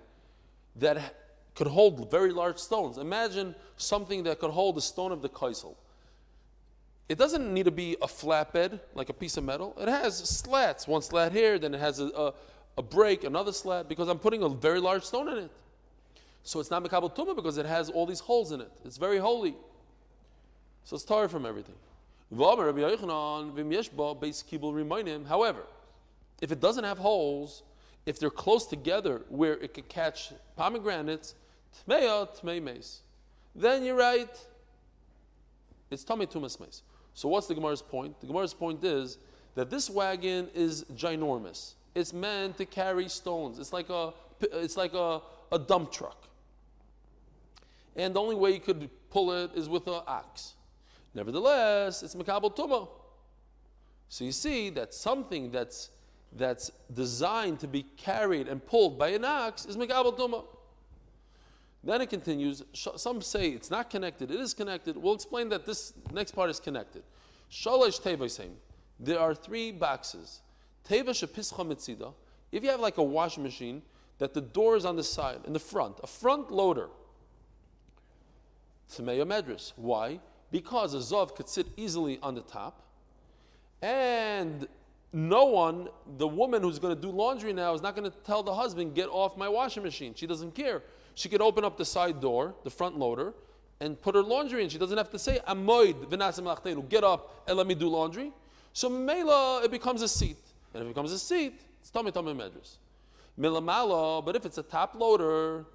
[0.77, 1.15] that
[1.55, 2.97] could hold very large stones.
[2.97, 5.75] Imagine something that could hold the stone of the Kaisel.
[7.09, 9.75] It doesn't need to be a flatbed, like a piece of metal.
[9.79, 12.33] It has slats, one slat here, then it has a, a,
[12.77, 15.51] a break, another slat, because I'm putting a very large stone in it.
[16.43, 18.71] So it's not Mekabel Tumah because it has all these holes in it.
[18.85, 19.55] It's very holy.
[20.83, 21.75] So it's tired from everything.
[22.31, 22.69] However,
[26.41, 27.63] if it doesn't have holes,
[28.05, 31.35] if they're close together where it could catch pomegranates,
[31.87, 34.29] then you're right.
[35.89, 36.83] It's Tomei Tumas Meis.
[37.13, 38.19] So what's the Gemara's point?
[38.21, 39.17] The Gemara's point is
[39.55, 41.73] that this wagon is ginormous.
[41.95, 43.57] It's meant to carry stones.
[43.59, 46.27] It's like a, it's like a, a dump truck.
[47.95, 50.53] And the only way you could pull it is with an ox.
[51.13, 52.87] Nevertheless, it's Makabal Tuma.
[54.09, 55.91] So you see that something that's
[56.35, 60.45] that's designed to be carried and pulled by an ox is Megabal Tuma.
[61.83, 62.63] Then it continues.
[62.73, 64.29] Some say it's not connected.
[64.29, 64.97] It is connected.
[64.97, 67.03] We'll explain that this next part is connected.
[67.51, 68.51] Shalosh Tevasim.
[68.99, 70.41] There are three boxes.
[70.87, 72.13] Teva Shepischa Mitzida.
[72.51, 73.81] If you have like a washing machine,
[74.17, 76.89] that the door is on the side, in the front, a front loader.
[78.91, 79.71] Tmeya Medris.
[79.77, 80.19] Why?
[80.51, 82.81] Because a Zov could sit easily on the top,
[83.81, 84.67] and
[85.13, 88.43] no one, the woman who's going to do laundry now, is not going to tell
[88.43, 90.13] the husband, get off my washing machine.
[90.15, 90.83] She doesn't care.
[91.15, 93.33] She could open up the side door, the front loader,
[93.79, 94.69] and put her laundry in.
[94.69, 98.31] She doesn't have to say, Amoid v'nasim get up and let me do laundry.
[98.73, 100.37] So Mela, it becomes a seat.
[100.73, 102.77] And if it becomes a seat, it's Tommy Tommy Medras.
[103.39, 105.65] Milamala, but if it's a top loader,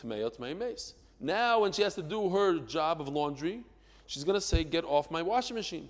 [0.00, 0.94] Tmeo Tmei Mace.
[1.20, 3.64] Now, when she has to do her job of laundry,
[4.06, 5.88] she's going to say, Get off my washing machine.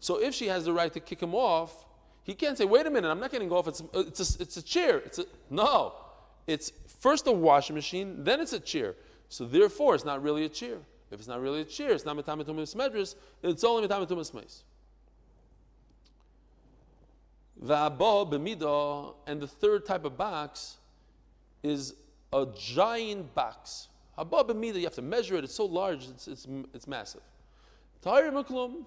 [0.00, 1.84] So if she has the right to kick him off,
[2.22, 3.68] he can't say, Wait a minute, I'm not getting off.
[3.68, 4.98] It's, uh, it's, a, it's a chair.
[4.98, 5.94] It's a, no.
[6.46, 8.96] It's first a washing machine, then it's a chair.
[9.28, 10.78] So therefore, it's not really a chair.
[11.10, 14.32] If it's not really a chair, it's not metamitumis medris, it's only metamitumis
[18.30, 20.78] b'midah, and the third type of box
[21.62, 21.94] is
[22.32, 23.88] a giant box.
[24.20, 25.44] Abba b'midah, you have to measure it.
[25.44, 27.22] It's so large, it's, it's, it's massive.
[28.02, 28.84] Tahir maklum.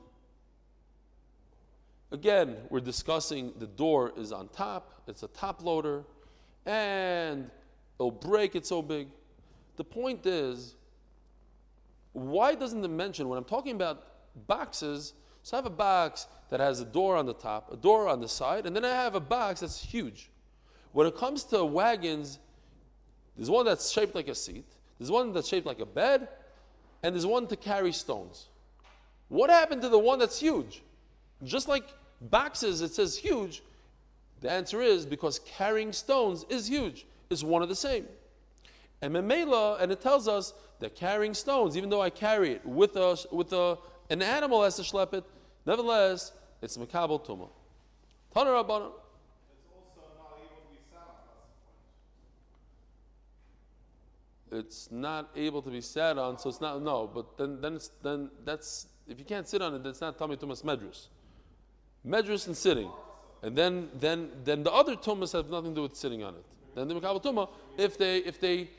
[2.11, 5.01] Again, we're discussing the door is on top.
[5.07, 6.03] It's a top loader,
[6.67, 7.49] and
[7.99, 8.55] it'll break.
[8.55, 9.07] It's so big.
[9.77, 10.75] The point is,
[12.11, 14.05] why doesn't it mention when I'm talking about
[14.47, 15.13] boxes?
[15.41, 18.21] So I have a box that has a door on the top, a door on
[18.21, 20.29] the side, and then I have a box that's huge.
[20.91, 22.37] When it comes to wagons,
[23.35, 24.72] there's one that's shaped like a seat,
[25.03, 26.29] there's one that's shaped like a bed,
[27.03, 28.47] and there's one to carry stones.
[29.27, 30.81] What happened to the one that's huge?
[31.43, 31.83] Just like
[32.21, 33.63] boxes, it says huge.
[34.39, 37.05] The answer is because carrying stones is huge.
[37.29, 38.05] It's one of the same.
[39.01, 42.95] And Memela, and it tells us that carrying stones, even though I carry it with
[42.95, 43.77] a, with a
[44.09, 45.25] an animal has to schlep it.
[45.65, 47.49] Nevertheless, it's Makabal Tumah.
[48.33, 48.93] Tana
[54.53, 57.09] It's not able to be sat on, so it's not no.
[57.13, 60.37] But then, then, it's, then that's if you can't sit on it, that's not tummy
[60.37, 61.07] tumas medrus.
[62.05, 62.91] Medrus and sitting,
[63.41, 66.45] and then then then the other tumas have nothing to do with sitting on it.
[66.75, 68.69] Then the makabel tuma, if they if they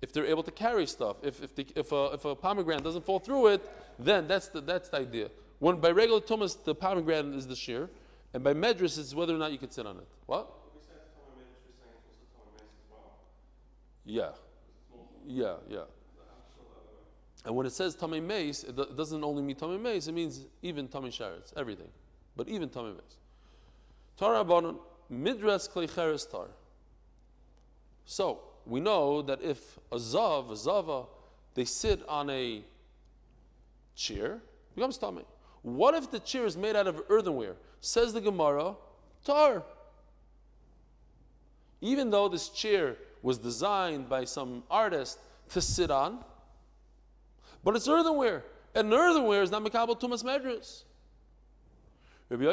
[0.00, 3.04] if they're able to carry stuff, if if, the, if a if a pomegranate doesn't
[3.04, 5.30] fall through it, then that's the, that's the idea.
[5.58, 7.88] When by regular Thomas, the pomegranate is the shear,
[8.34, 10.08] and by medris, it's whether or not you can sit on it.
[10.26, 10.50] What?
[14.04, 14.30] Yeah.
[15.26, 15.84] Yeah, yeah.
[17.44, 20.88] And when it says Tamei Mace, it doesn't only mean Tamei Mace, it means even
[20.88, 21.88] Tamei Sharetz, everything.
[22.36, 23.16] But even Tamei Mace.
[24.16, 24.76] Torah Abanon,
[25.12, 26.46] Midras Kleicheres Tar.
[28.04, 31.04] So, we know that if a Zav, a Zava,
[31.54, 32.62] they sit on a
[33.96, 34.40] chair,
[34.74, 35.24] becomes tummy.
[35.62, 37.56] What if the chair is made out of earthenware?
[37.80, 38.74] Says the Gemara,
[39.24, 39.62] tar.
[41.80, 45.18] Even though this chair was designed by some artist
[45.50, 46.18] to sit on,
[47.64, 48.44] but it's earthenware.
[48.74, 50.84] And earthenware is not Mekabal Tumas Medras.
[52.28, 52.44] Rabbi.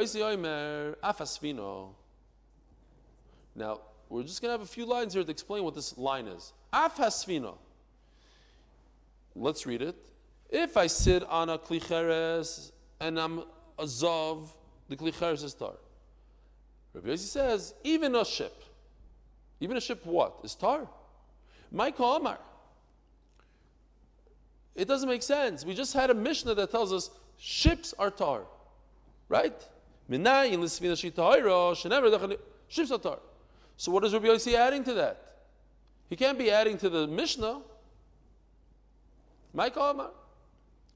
[3.55, 6.27] Now, we're just going to have a few lines here to explain what this line
[6.27, 6.53] is.
[6.73, 7.57] Afasvino.
[9.35, 9.95] Let's read it.
[10.49, 13.39] If I sit on a klicheres and I'm
[13.77, 14.47] a zov,
[14.89, 15.75] the klicheres is tar.
[16.93, 18.63] Rabbi Yossi says, even a ship,
[19.59, 20.35] even a ship what?
[20.43, 20.87] Is tar.
[21.71, 22.39] Michael Omar.
[24.75, 25.65] It doesn't make sense.
[25.65, 28.43] We just had a Mishnah that tells us ships are tar.
[29.27, 29.53] Right?
[32.67, 33.19] Ships are tar.
[33.77, 35.37] So what is Rabbi Yossi adding to that?
[36.09, 37.61] He can't be adding to the Mishnah.
[39.53, 40.11] Michael Omar.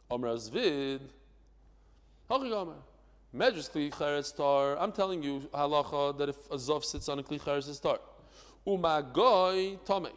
[0.09, 1.01] Omer Azvid.
[2.29, 2.73] Hachi
[3.35, 4.77] Medrash kli tar.
[4.79, 7.99] I'm telling you halacha that if a zav sits on a kli cheres is tar.
[8.65, 10.13] Umagoy tame.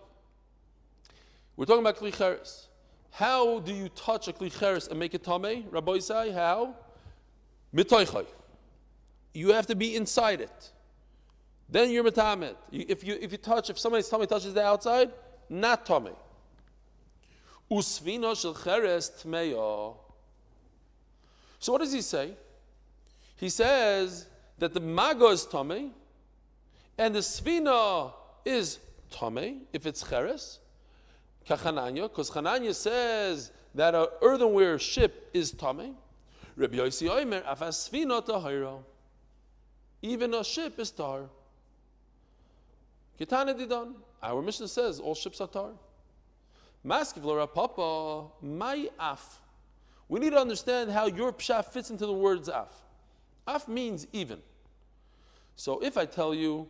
[1.56, 2.66] We're talking about klicheres.
[3.10, 5.64] How do you touch a klicheres and make it tame?
[5.70, 6.74] Rabbi say how?
[7.74, 8.26] Mitoichay.
[9.34, 10.70] You have to be inside it.
[11.68, 12.54] Then you're metamet.
[12.70, 15.10] If you if you touch, if somebody's tummy touches the outside,
[15.48, 16.12] not tummy.
[17.70, 19.10] Usvino shel cheres.
[21.58, 22.34] So what does he say?
[23.36, 24.26] He says
[24.58, 25.90] that the mago is tummy,
[26.96, 28.12] and the svina
[28.46, 28.78] is
[29.10, 30.60] tummy if it's cheres.
[31.48, 35.94] Kachananya, because Chananya says that an earthenware ship is tummy.
[36.56, 38.82] Rabbi Yossi Oimer.
[40.02, 41.28] Even a ship is tar.
[43.20, 43.94] Kitana didan.
[44.22, 45.70] Our mission says all ships are tar.
[46.84, 49.40] Maskiv papa my af.
[50.08, 52.72] We need to understand how your pshat fits into the words af.
[53.46, 54.40] Af means even.
[55.56, 56.68] So if I tell you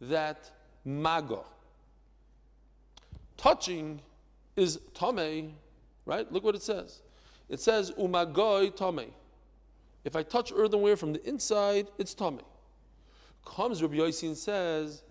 [0.00, 0.50] that
[0.84, 1.40] maga,
[3.36, 4.00] touching
[4.56, 5.54] is tame,
[6.06, 6.30] right?
[6.32, 7.02] Look what it says.
[7.48, 9.10] It says umagoy tame.
[10.04, 12.40] If I touch earthenware from the inside, it's tame.
[13.44, 15.02] Comes Rabbi Yosin says,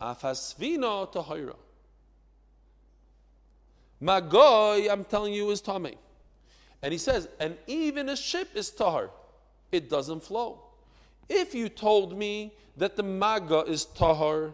[0.00, 1.56] afasvina tahira.
[4.02, 5.94] Magoy, I'm telling you, is tame.
[6.82, 9.10] And he says, and even a ship is tahar.
[9.70, 10.64] It doesn't flow.
[11.28, 14.52] If you told me that the maga is tahar,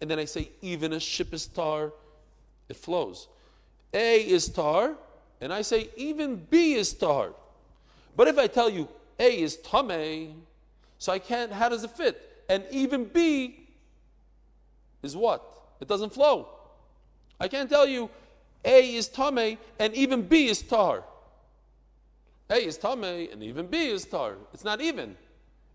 [0.00, 1.92] and then I say even a ship is tar,
[2.68, 3.28] it flows.
[3.92, 4.96] A is tar,
[5.40, 7.32] and I say even B is tar.
[8.16, 10.42] But if I tell you A is tame,
[10.98, 12.44] so I can't, how does it fit?
[12.48, 13.68] And even B
[15.02, 15.42] is what?
[15.80, 16.48] It doesn't flow.
[17.38, 18.10] I can't tell you
[18.64, 21.04] A is tame and even B is tar.
[22.50, 24.36] A is tame and even B is tar.
[24.52, 25.16] It's not even.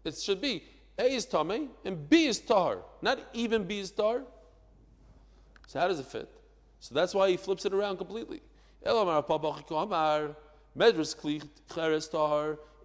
[0.05, 0.63] It should be
[0.97, 2.79] A is tame and B is tar.
[3.01, 4.23] Not even B is tar.
[5.67, 6.29] So how does it fit?
[6.79, 8.41] So that's why he flips it around completely.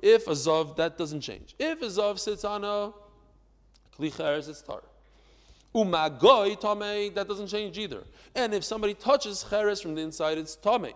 [0.03, 1.55] If a zav, that doesn't change.
[1.59, 2.93] If a zav sits on a
[3.99, 4.83] kli cheres, it's tar.
[5.75, 8.05] Umagoy tame, that doesn't change either.
[8.35, 10.95] And if somebody touches cheres from the inside, it's tame.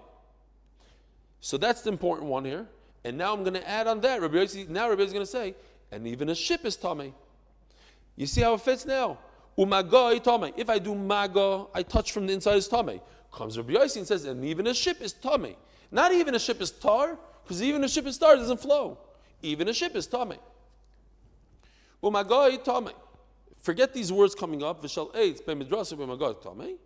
[1.40, 2.66] So that's the important one here.
[3.04, 4.22] And now I'm going to add on that.
[4.22, 5.54] Rabbi Yossi, now Rabbi is going to say,
[5.94, 7.14] and even a ship is tame.
[8.16, 9.18] You see how it fits now?
[9.56, 10.52] Umagoy tame.
[10.56, 13.00] If I do mago, I touch from the inside, it's tame.
[13.32, 15.54] Comes Rabbi Yossi and says, and even a ship is tame.
[15.90, 18.98] Not even a ship is tar, because even a ship is tar doesn't flow.
[19.42, 20.34] Even a ship is tame.
[22.02, 22.92] Umagoy tame.
[23.60, 24.82] Forget these words coming up.
[24.82, 26.76] Vishal eitz b'midrasa b'magod tame,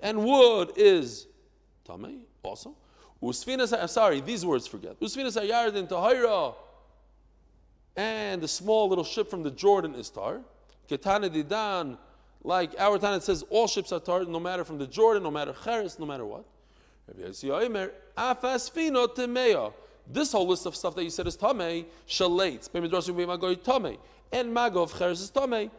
[0.00, 1.26] and wood is
[1.86, 2.76] tame also.
[3.22, 4.98] Usfinas, I'm sorry, these words forget.
[5.00, 6.54] Usfinas ayardin tahira,
[7.96, 10.40] and the small little ship from the Jordan is tar.
[10.88, 11.98] Ketana didan,
[12.42, 15.30] like our time it says all ships are tar, no matter from the Jordan, no
[15.30, 16.44] matter cheres, no matter what.
[20.12, 23.98] This whole list of stuff that you said is tamei, shalates, b'midrasa b'magod tame,
[24.32, 25.70] and magov cheres is tamei.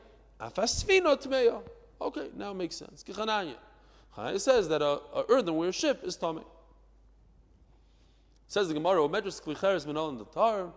[2.02, 3.04] Okay, now it makes sense.
[3.08, 6.42] It says that a, a earthenware ship is tummy.
[8.48, 10.74] Says the Gemara, Medras Klicheres Minol in the Tar.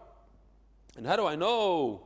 [0.97, 2.03] And how do I know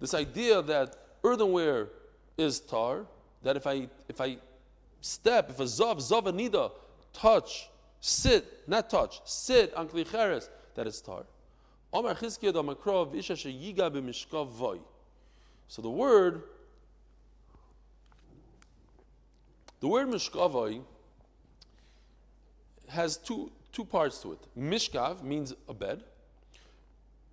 [0.00, 1.88] this idea that earthenware
[2.36, 3.06] is tar?
[3.42, 4.38] That if I if I
[5.00, 6.72] step, if a zav, zav anida,
[7.12, 7.68] touch,
[8.00, 11.24] sit, not touch, sit on klicheres, that it's tar.
[15.68, 16.42] So the word
[19.84, 20.80] The word mishkavai
[22.88, 24.38] has two, two parts to it.
[24.58, 26.02] Mishkav means a bed.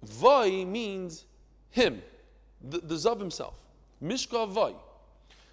[0.03, 1.25] Vai means
[1.69, 2.01] him,
[2.61, 3.55] the, the Zav himself.
[4.03, 4.73] Mishkav vai.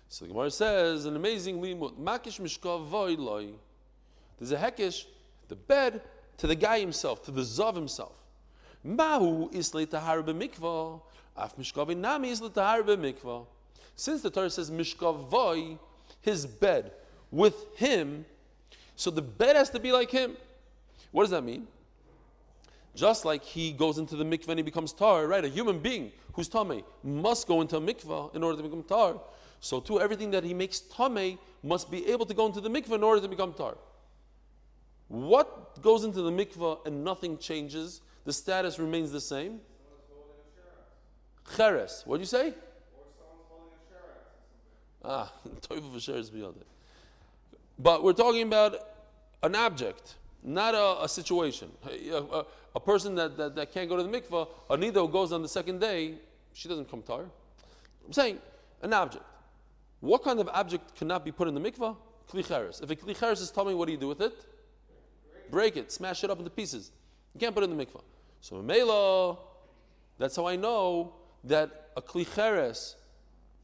[0.08, 1.98] So the Gemara says an amazing limud.
[1.98, 3.48] Makish mishkav vai loy.
[4.38, 5.04] There's a hekish,
[5.48, 6.00] the bed,
[6.38, 8.14] to the guy himself, to the Zav himself.
[8.84, 11.00] Mahu is tahar mikva.
[11.36, 13.46] Af mishkav nami is tahar mikva.
[13.96, 15.76] Since the Torah says mishkav vai,
[16.22, 16.92] his bed
[17.30, 18.24] with him,
[18.96, 20.36] so the bed has to be like him.
[21.10, 21.66] What does that mean?
[22.94, 25.44] Just like he goes into the mikveh and he becomes tar, right?
[25.44, 29.20] A human being who's tame must go into a mikveh in order to become tar.
[29.60, 32.92] So too, everything that he makes tame must be able to go into the mikveh
[32.92, 33.76] in order to become tar.
[35.08, 38.00] What goes into the mikveh and nothing changes?
[38.24, 39.60] The status remains the same.
[41.56, 42.02] Cheres.
[42.04, 42.54] What do you say?
[45.04, 45.32] Ah,
[45.62, 46.66] Toivu v'sheres beyond it.
[47.78, 48.76] But we're talking about
[49.42, 51.70] an object, not a, a situation.
[51.86, 55.08] A, a, a person that, that, that, can't go to the mikvah, a nida who
[55.08, 56.14] goes on the second day,
[56.52, 57.24] she doesn't come tar.
[58.06, 58.38] I'm saying
[58.82, 59.24] an object.
[60.00, 61.96] What kind of object cannot be put in the mikvah?
[62.30, 62.82] Klicheres.
[62.82, 64.32] If a klicheres is tummy, what do you do with it?
[65.50, 66.92] Break it, smash it up into pieces.
[67.34, 68.02] You can't put it in the mikvah.
[68.40, 69.38] So Mela,
[70.18, 71.14] that's how I know
[71.44, 72.94] that a klicheres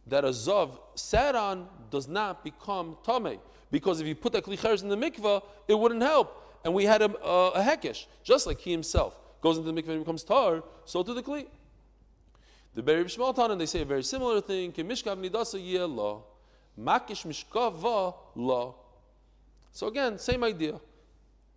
[0.07, 3.39] that a zav sat on does not become tame.
[3.71, 6.44] Because if you put that kli in the mikvah, it wouldn't help.
[6.65, 9.91] And we had a, a, a hekesh, just like he himself goes into the mikvah
[9.91, 11.47] and becomes tar, so to the kli.
[12.75, 14.73] The Beri Shmaltan, and they say a very similar thing.
[19.73, 20.81] So again, same idea.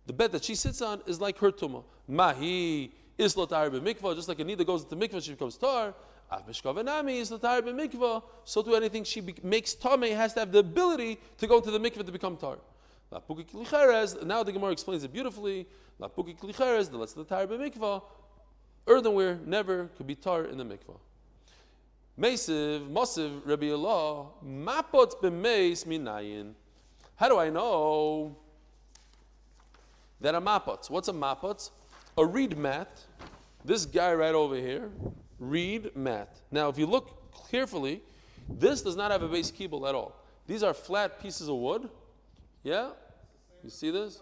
[0.06, 1.82] The bed that she sits on is like her tumah.
[2.06, 5.94] Mahi is latar b'mikvah, just like a nida goes into the mikvah, she becomes tar.
[6.30, 10.60] Av mishkavanami is latar b'mikvah, so to anything she makes tameh has to have the
[10.60, 12.58] ability to go to the mikvah to become tar.
[13.10, 15.66] Now the Gemara explains it beautifully.
[16.00, 18.02] Lapuki klicheres, the let's latar b'mikvah,
[18.86, 20.98] earthenware never could be tar in the mikvah.
[22.18, 26.52] Mesiv, Mosiv, Rabbi Allah, Mapot b'meis minayin.
[27.16, 28.36] How do I know
[30.20, 30.88] that a mapot?
[30.90, 31.70] What's a mapot?
[32.16, 33.04] A reed mat.
[33.64, 34.90] This guy right over here,
[35.38, 36.40] reed mat.
[36.50, 38.02] Now, if you look carefully,
[38.48, 40.14] this does not have a base kibble at all.
[40.46, 41.88] These are flat pieces of wood.
[42.68, 42.90] Yeah?
[43.64, 44.20] You see this?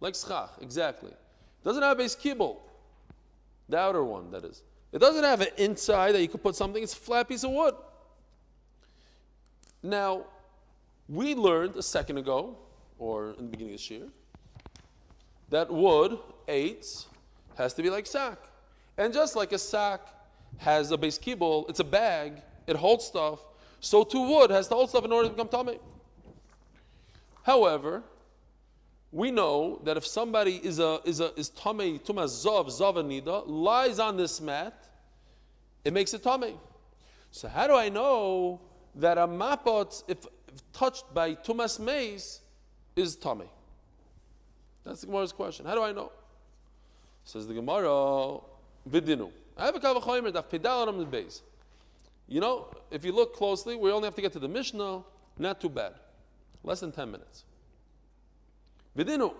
[0.00, 1.12] Like schach, exactly.
[1.64, 2.60] Doesn't have a base kibble.
[3.70, 4.62] The outer one, that is.
[4.92, 7.50] It doesn't have an inside that you could put something, it's a flat piece of
[7.52, 7.74] wood.
[9.82, 10.24] Now,
[11.08, 12.58] we learned a second ago,
[12.98, 14.08] or in the beginning of this year,
[15.48, 16.18] that wood,
[16.48, 17.06] eight,
[17.56, 18.38] has to be like sack.
[18.98, 20.00] And just like a sack
[20.58, 23.40] has a base kibble, it's a bag, it holds stuff,
[23.80, 25.78] so too wood has to hold stuff in order to become tummy.
[27.48, 28.02] However,
[29.10, 33.98] we know that if somebody is a is a is tame tuma zov zovanida lies
[33.98, 34.86] on this mat,
[35.82, 36.58] it makes it tame.
[37.30, 38.60] So how do I know
[38.96, 42.40] that a mapot, if, if touched by tumas mace,
[42.94, 43.48] is tame?
[44.84, 45.64] That's the Gemara's question.
[45.64, 46.12] How do I know?
[47.24, 48.40] Says the Gemara,
[48.90, 49.30] vidinu.
[49.56, 51.40] I have a kavachomer daf pedal on the base.
[52.28, 55.00] You know, if you look closely, we only have to get to the Mishnah.
[55.38, 55.94] Not too bad.
[56.64, 57.44] Less than 10 minutes.
[58.96, 59.32] Vidinu.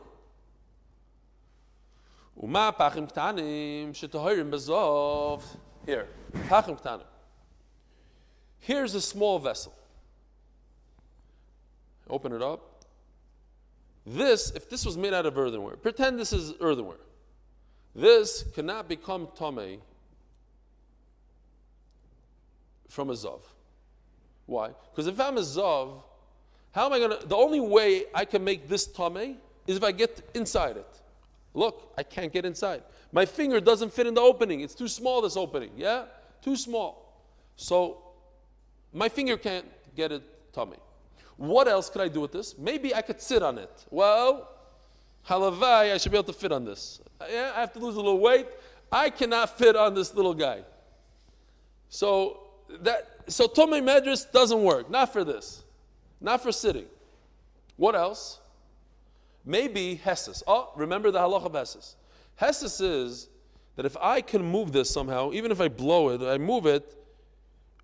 [2.40, 5.42] Uma pachim ktanim shetohirim bezov.
[5.84, 6.06] Here,
[6.48, 7.02] pachim ktanim.
[8.60, 9.74] Here's a small vessel.
[12.08, 12.84] Open it up.
[14.06, 16.96] This, if this was made out of earthenware, pretend this is earthenware.
[17.94, 19.80] This cannot become tame
[22.88, 23.40] from a zav.
[24.46, 24.70] Why?
[24.90, 26.02] Because if I'm a zav,
[26.78, 27.26] how am I going to?
[27.26, 31.00] The only way I can make this tame is if I get inside it.
[31.52, 32.84] Look, I can't get inside.
[33.10, 34.60] My finger doesn't fit in the opening.
[34.60, 35.72] It's too small, this opening.
[35.76, 36.04] Yeah?
[36.40, 37.20] Too small.
[37.56, 37.98] So
[38.92, 39.66] my finger can't
[39.96, 40.22] get it
[40.52, 40.76] tummy.
[41.36, 42.56] What else could I do with this?
[42.56, 43.84] Maybe I could sit on it.
[43.90, 44.48] Well,
[45.28, 47.00] halavai, I should be able to fit on this.
[47.28, 48.46] Yeah, I have to lose a little weight.
[48.92, 50.62] I cannot fit on this little guy.
[51.88, 52.38] So
[52.82, 54.88] that so Tomei Medris doesn't work.
[54.88, 55.64] Not for this.
[56.20, 56.86] Not for sitting.
[57.76, 58.40] What else?
[59.44, 60.42] Maybe Hesses.
[60.46, 61.96] Oh, remember the halacha of Hesses.
[62.36, 63.28] Hesses is
[63.76, 66.94] that if I can move this somehow, even if I blow it, I move it,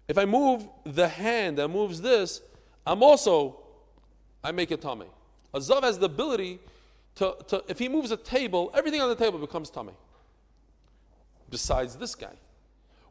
[0.09, 2.43] if I move the hand that moves this,
[2.87, 3.61] I'm also,
[4.43, 5.07] I make it tummy.
[5.55, 6.59] A Zav has the ability
[7.14, 9.95] to, to, if he moves a table, everything on the table becomes tummy.
[11.49, 12.35] Besides this guy.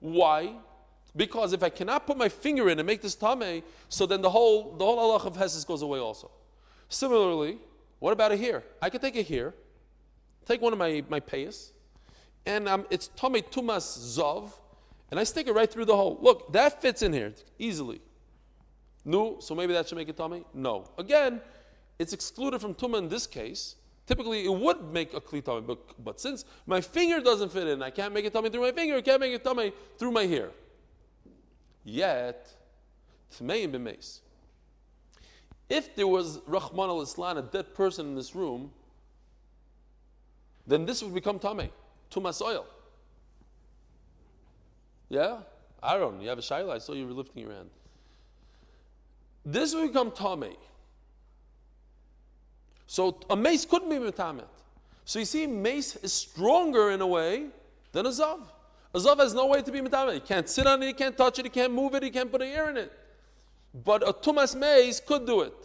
[0.01, 0.53] Why?
[1.15, 4.29] Because if I cannot put my finger in and make this tame, so then the
[4.29, 6.31] whole the whole halach of Hesses goes away also.
[6.89, 7.57] Similarly,
[7.99, 8.63] what about a here?
[8.81, 9.53] I could take a here,
[10.45, 11.69] take one of my, my payas,
[12.45, 14.51] and um, it's tame tumas zov,
[15.11, 16.17] and I stick it right through the hole.
[16.21, 18.01] Look, that fits in here easily.
[19.05, 20.45] No, so maybe that should make it tummy?
[20.53, 20.89] No.
[20.97, 21.41] Again,
[21.99, 23.75] it's excluded from tuma in this case.
[24.05, 27.81] Typically, it would make a kli tummy, but, but since my finger doesn't fit in,
[27.81, 30.25] I can't make it tummy through my finger, I can't make it tummy through my
[30.25, 30.49] hair.
[31.83, 32.49] Yet,
[33.35, 34.19] tmeim b'meis.
[35.69, 38.71] If there was Rachmana litzlan, a dead person in this room,
[40.67, 41.69] then this would become tame,
[42.11, 42.65] tumas oil.
[45.09, 45.37] Yeah?
[45.83, 46.75] Aaron, you have a shaila.
[46.75, 47.69] I saw you were lifting your hand.
[49.45, 50.55] This would become tame.
[52.87, 54.45] So a mace couldn't be metamet.
[55.05, 57.47] So you see, mace is stronger in a way
[57.91, 58.39] than a zav.
[58.93, 60.13] A zav has no way to be metamet.
[60.15, 62.31] He can't sit on it, he can't touch it, he can't move it, he can't
[62.31, 62.91] put an ear in it.
[63.73, 65.55] But a tumas mace could do it.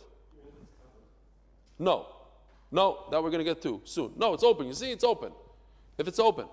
[1.78, 2.06] No.
[2.70, 4.12] No, that we're going to get to soon.
[4.16, 4.66] No, it's open.
[4.66, 5.32] You see, it's open.
[5.96, 6.46] If it's open.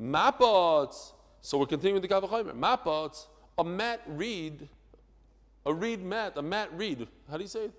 [0.00, 1.12] Mapots.
[1.40, 2.52] So we're continuing the Kavachomer.
[2.52, 3.26] Mapots,
[3.56, 4.68] a mat reed,
[5.64, 7.06] a reed mat, a mat reed.
[7.30, 7.72] How do you say it?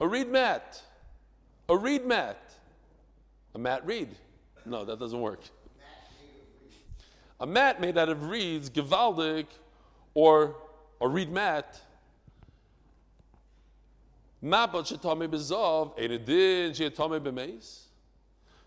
[0.00, 0.82] A reed mat.
[1.68, 2.54] A reed mat.
[3.54, 4.08] A mat reed.
[4.64, 5.40] No, that doesn't work.
[7.40, 9.46] A mat made out of reeds, gewaldig,
[10.14, 10.56] or
[11.00, 11.80] a reed mat.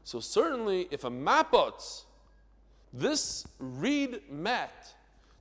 [0.04, 2.06] So certainly, if a mapot,
[2.92, 4.94] this reed mat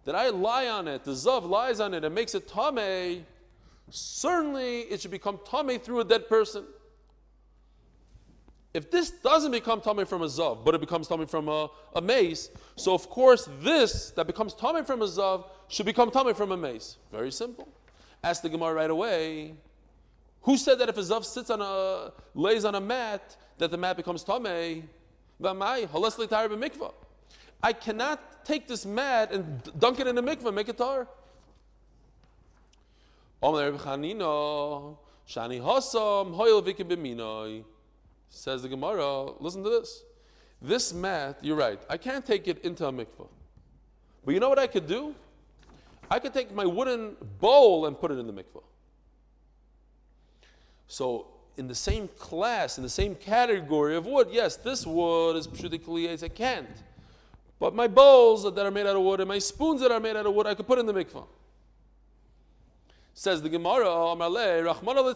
[0.04, 3.26] that I lie on it, the zav lies on it and makes it tame,
[3.90, 6.64] certainly it should become tame through a dead person.
[8.74, 12.00] If this doesn't become tummy from a zav, but it becomes tummy from a, a
[12.00, 16.52] mace, so of course this that becomes tummy from a zav should become tummy from
[16.52, 16.96] a mace.
[17.10, 17.68] Very simple.
[18.24, 19.54] Ask the Gemara right away.
[20.42, 23.76] Who said that if a zav sits on a lays on a mat that the
[23.76, 24.84] mat becomes tummy?
[27.62, 31.08] I cannot take this mat and dunk it in the mikvah, make it tar.
[38.34, 40.02] Says the Gemara, listen to this.
[40.60, 43.28] This mat, you're right, I can't take it into a mikvah.
[44.24, 45.14] But you know what I could do?
[46.10, 48.62] I could take my wooden bowl and put it in the mikvah.
[50.88, 51.26] So,
[51.58, 56.24] in the same class, in the same category of wood, yes, this wood is pshudik
[56.24, 56.68] I can't.
[57.60, 60.16] But my bowls that are made out of wood and my spoons that are made
[60.16, 61.26] out of wood, I could put in the mikvah.
[63.12, 65.14] Says the Gemara, Rahman al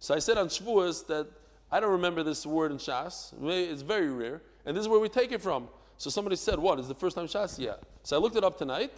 [0.00, 1.28] So I said on Shavuos that
[1.70, 3.32] I don't remember this word in Shas.
[3.42, 4.42] It's very rare.
[4.66, 5.68] And this is where we take it from.
[5.98, 6.80] So somebody said, What?
[6.80, 7.58] Is the first time Shas?
[7.58, 7.74] Yeah.
[8.02, 8.92] So I looked it up tonight.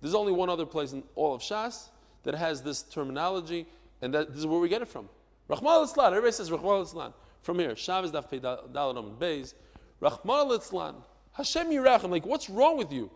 [0.00, 1.88] There's only one other place in all of Shas
[2.24, 3.66] that has this terminology,
[4.02, 5.08] and that, this is where we get it from.
[5.48, 9.54] Rahman al Everybody says Rahman al From here, Shabbos Daf Pei Daladom and Beis.
[10.00, 12.10] Rahman al Hashem Yirachim.
[12.10, 13.10] Like, what's wrong with you?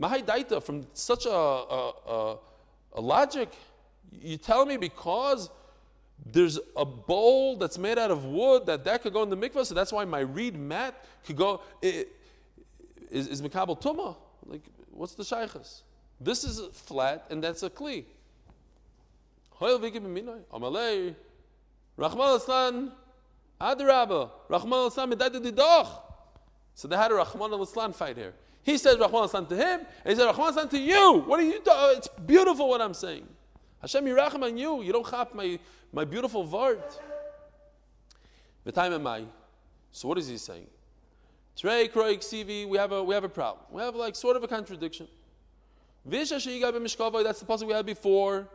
[0.00, 2.38] Mahai Daita, from such a, a, a,
[2.94, 3.50] a logic,
[4.10, 5.50] you tell me because
[6.24, 9.66] there's a bowl that's made out of wood that that could go in the mikvah,
[9.66, 11.62] so that's why my reed mat could go.
[11.80, 12.12] It,
[13.10, 14.16] is, is Mikabel Tuma?
[14.46, 15.82] Like, what's the shaykhs?
[16.20, 18.04] This is flat and that's a kli.
[19.58, 19.78] So
[26.88, 28.34] they had a Rachman al fight here.
[28.62, 31.24] He says Rahman Aslan to him, and he said Rahman Aslan to you.
[31.26, 31.94] What are you doing?
[31.96, 33.26] It's beautiful what I'm saying.
[33.82, 34.82] Hashem Yirachim on you.
[34.82, 35.58] You don't chap my,
[35.92, 36.98] my beautiful vart.
[38.64, 39.24] The time am I.
[39.90, 40.68] So what is he saying?
[41.56, 43.64] Trey, Kroik, Sivi, we have a we have a problem.
[43.70, 45.06] We have like sort of a contradiction.
[46.06, 48.48] That's the puzzle we had before.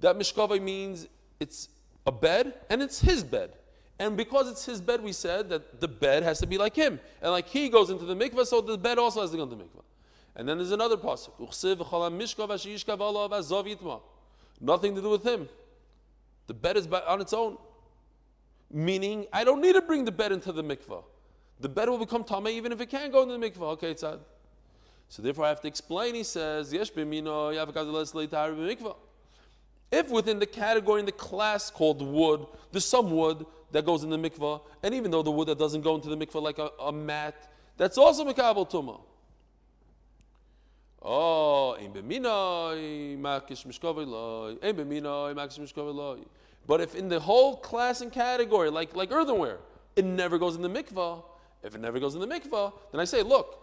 [0.00, 1.08] That mishkavai means
[1.40, 1.68] it's
[2.06, 3.52] a bed and it's his bed.
[3.98, 7.00] And because it's his bed, we said that the bed has to be like him.
[7.20, 9.56] And like he goes into the mikvah, so the bed also has to go into
[9.56, 9.82] the mikvah.
[10.36, 11.32] And then there's another pasuk.
[14.60, 15.48] Nothing to do with him.
[16.46, 17.56] The bed is on its own.
[18.70, 21.02] Meaning, I don't need to bring the bed into the mikvah.
[21.60, 23.72] The bed will become tameh even if it can't go into the mikvah.
[23.72, 24.02] Okay, it's.
[24.02, 26.14] So therefore, I have to explain.
[26.14, 26.90] He says, "Yesh
[29.90, 34.10] If within the category in the class called wood, there's some wood that goes in
[34.10, 36.70] the mikvah, and even though the wood that doesn't go into the mikvah like a,
[36.80, 39.00] a mat, that's also mikabel tuma.
[41.02, 41.76] Oh,
[46.66, 49.58] But if in the whole class and category, like, like earthenware,
[49.96, 51.22] it never goes in the mikvah,
[51.62, 53.58] if it never goes in the mikvah, then I say, look,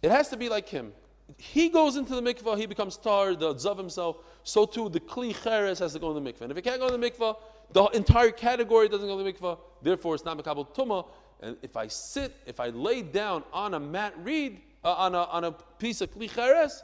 [0.00, 0.92] it has to be like him.
[1.38, 4.16] He goes into the mikvah, he becomes tar, the zav himself.
[4.42, 6.42] So too, the kli cheres has to go in the mikvah.
[6.42, 7.36] And if it can't go in the mikvah,
[7.72, 11.06] the entire category doesn't go to the mikvah, therefore it's not makabel tuma.
[11.40, 15.22] And if I sit, if I lay down on a mat reed, uh, on, a,
[15.24, 16.82] on a piece of klicheres,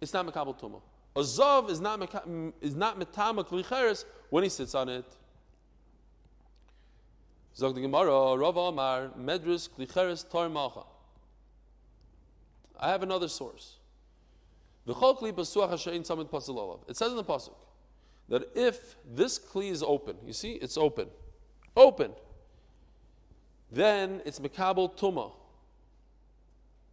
[0.00, 0.80] it's not makabel tuma.
[1.14, 2.00] A zav is not
[2.60, 5.06] is not metama klicheres when he sits on it.
[7.56, 10.84] Zog the Gemara, Rav Amar, Medris klicheres tar malcha.
[12.78, 13.76] I have another source.
[14.86, 15.08] It says
[17.10, 17.54] in the pasuk
[18.28, 21.08] that if this kli is open, you see, it's open,
[21.74, 22.12] open,
[23.72, 25.32] then it's mekabel tuma.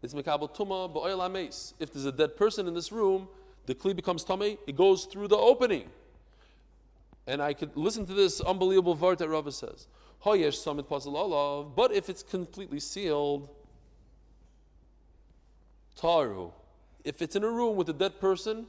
[0.03, 1.73] It's mekabel tuma ba'oil.
[1.79, 3.29] If there's a dead person in this room,
[3.65, 4.57] the kli becomes tummy.
[4.67, 5.89] It goes through the opening.
[7.25, 9.87] And I could listen to this unbelievable vart that Rava says.
[10.25, 13.47] Hoyesh summit pasal But if it's completely sealed,
[15.97, 16.51] taru.
[17.05, 18.67] If it's in a room with a dead person,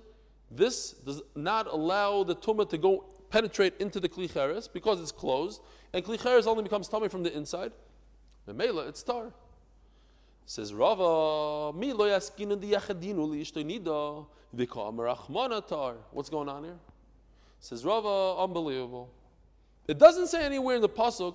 [0.52, 5.60] this does not allow the tumah to go penetrate into the klicheres because it's closed,
[5.92, 7.72] and klicheres only becomes tummy from the inside.
[8.46, 9.32] The mela, it's tar.
[10.46, 13.38] Says Rava, mi lo yaskinu di yachadinu li.
[16.12, 16.78] What's going on here?
[17.60, 19.10] Says Rava, unbelievable.
[19.88, 21.34] It doesn't say anywhere in the pasuk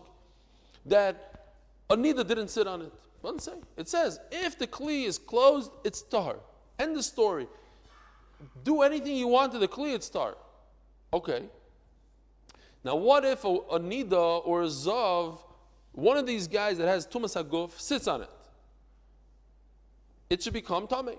[0.85, 1.51] that
[1.89, 2.93] a nida didn't sit on it.
[2.93, 3.53] It doesn't say.
[3.77, 6.37] It says if the kli is closed, it's tar.
[6.77, 7.47] End the story
[8.63, 10.35] do anything you want to the kli, it's tar.
[11.11, 11.43] Okay.
[12.83, 15.39] Now, what if a, a Nida or a Zav,
[15.91, 18.29] one of these guys that has Tumas Haguf, sits on it?
[20.29, 21.17] It should become Tameh.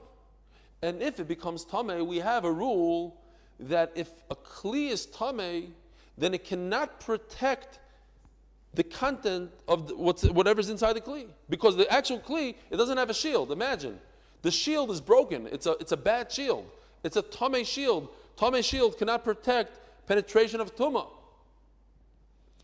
[0.82, 3.16] And if it becomes Tameh, we have a rule
[3.58, 5.70] that if a Kli is Tameh,
[6.16, 7.80] then it cannot protect
[8.74, 11.26] the content of the, what's, whatever's inside the kli.
[11.48, 13.50] Because the actual kli, it doesn't have a shield.
[13.50, 13.98] Imagine.
[14.42, 15.48] The shield is broken.
[15.50, 16.66] It's a, it's a bad shield.
[17.02, 18.08] It's a tame shield.
[18.36, 21.06] Tame shield cannot protect penetration of tuma.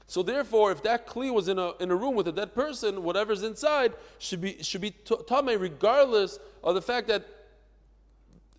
[0.09, 3.03] So therefore, if that kli was in a, in a room with a dead person,
[3.03, 7.27] whatever's inside should be, should be tame regardless of the fact that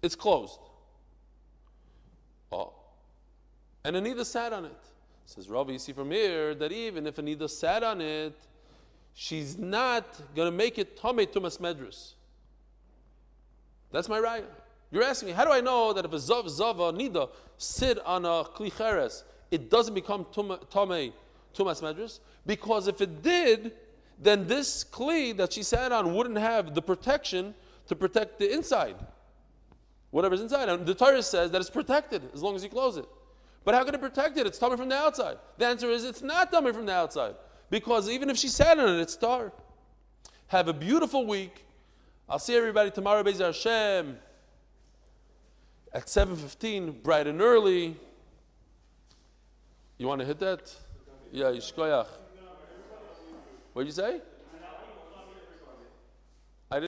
[0.02, 0.60] it's closed.
[2.52, 2.74] Oh.
[3.84, 4.78] And a nida sat on it.
[5.26, 8.36] Says Rav, you see from here that even if a nida sat on it,
[9.14, 12.14] she's not to make it tame tumas medrus.
[13.92, 14.44] That's my raya.
[14.92, 18.26] You're asking me, how do I know that if a zav, zava, nida sit on
[18.26, 20.26] a kli it doesn't become
[20.70, 21.14] tame
[21.54, 22.20] tumas medrus?
[22.46, 23.74] Because if it did,
[24.20, 27.54] then this kli that she sat on wouldn't have the protection
[27.88, 28.96] to protect the inside,
[30.12, 30.70] whatever's inside.
[30.70, 33.06] And the Torah says that it's protected as long as you close it.
[33.64, 34.48] But how can it protect it?
[34.48, 35.38] It's tummy from the outside.
[35.58, 37.36] The answer is it's not tummy from the outside.
[37.70, 39.52] Because even if she sat on it, it's tar.
[40.48, 41.66] Have a beautiful week.
[42.30, 44.18] I'll see everybody tomorrow, Bezer Hashem,
[45.94, 47.98] at 7.15, bright and early.
[49.98, 50.74] You want to hit that?
[51.32, 52.08] Yeah, Yishkoyach.
[53.74, 54.22] What did you say?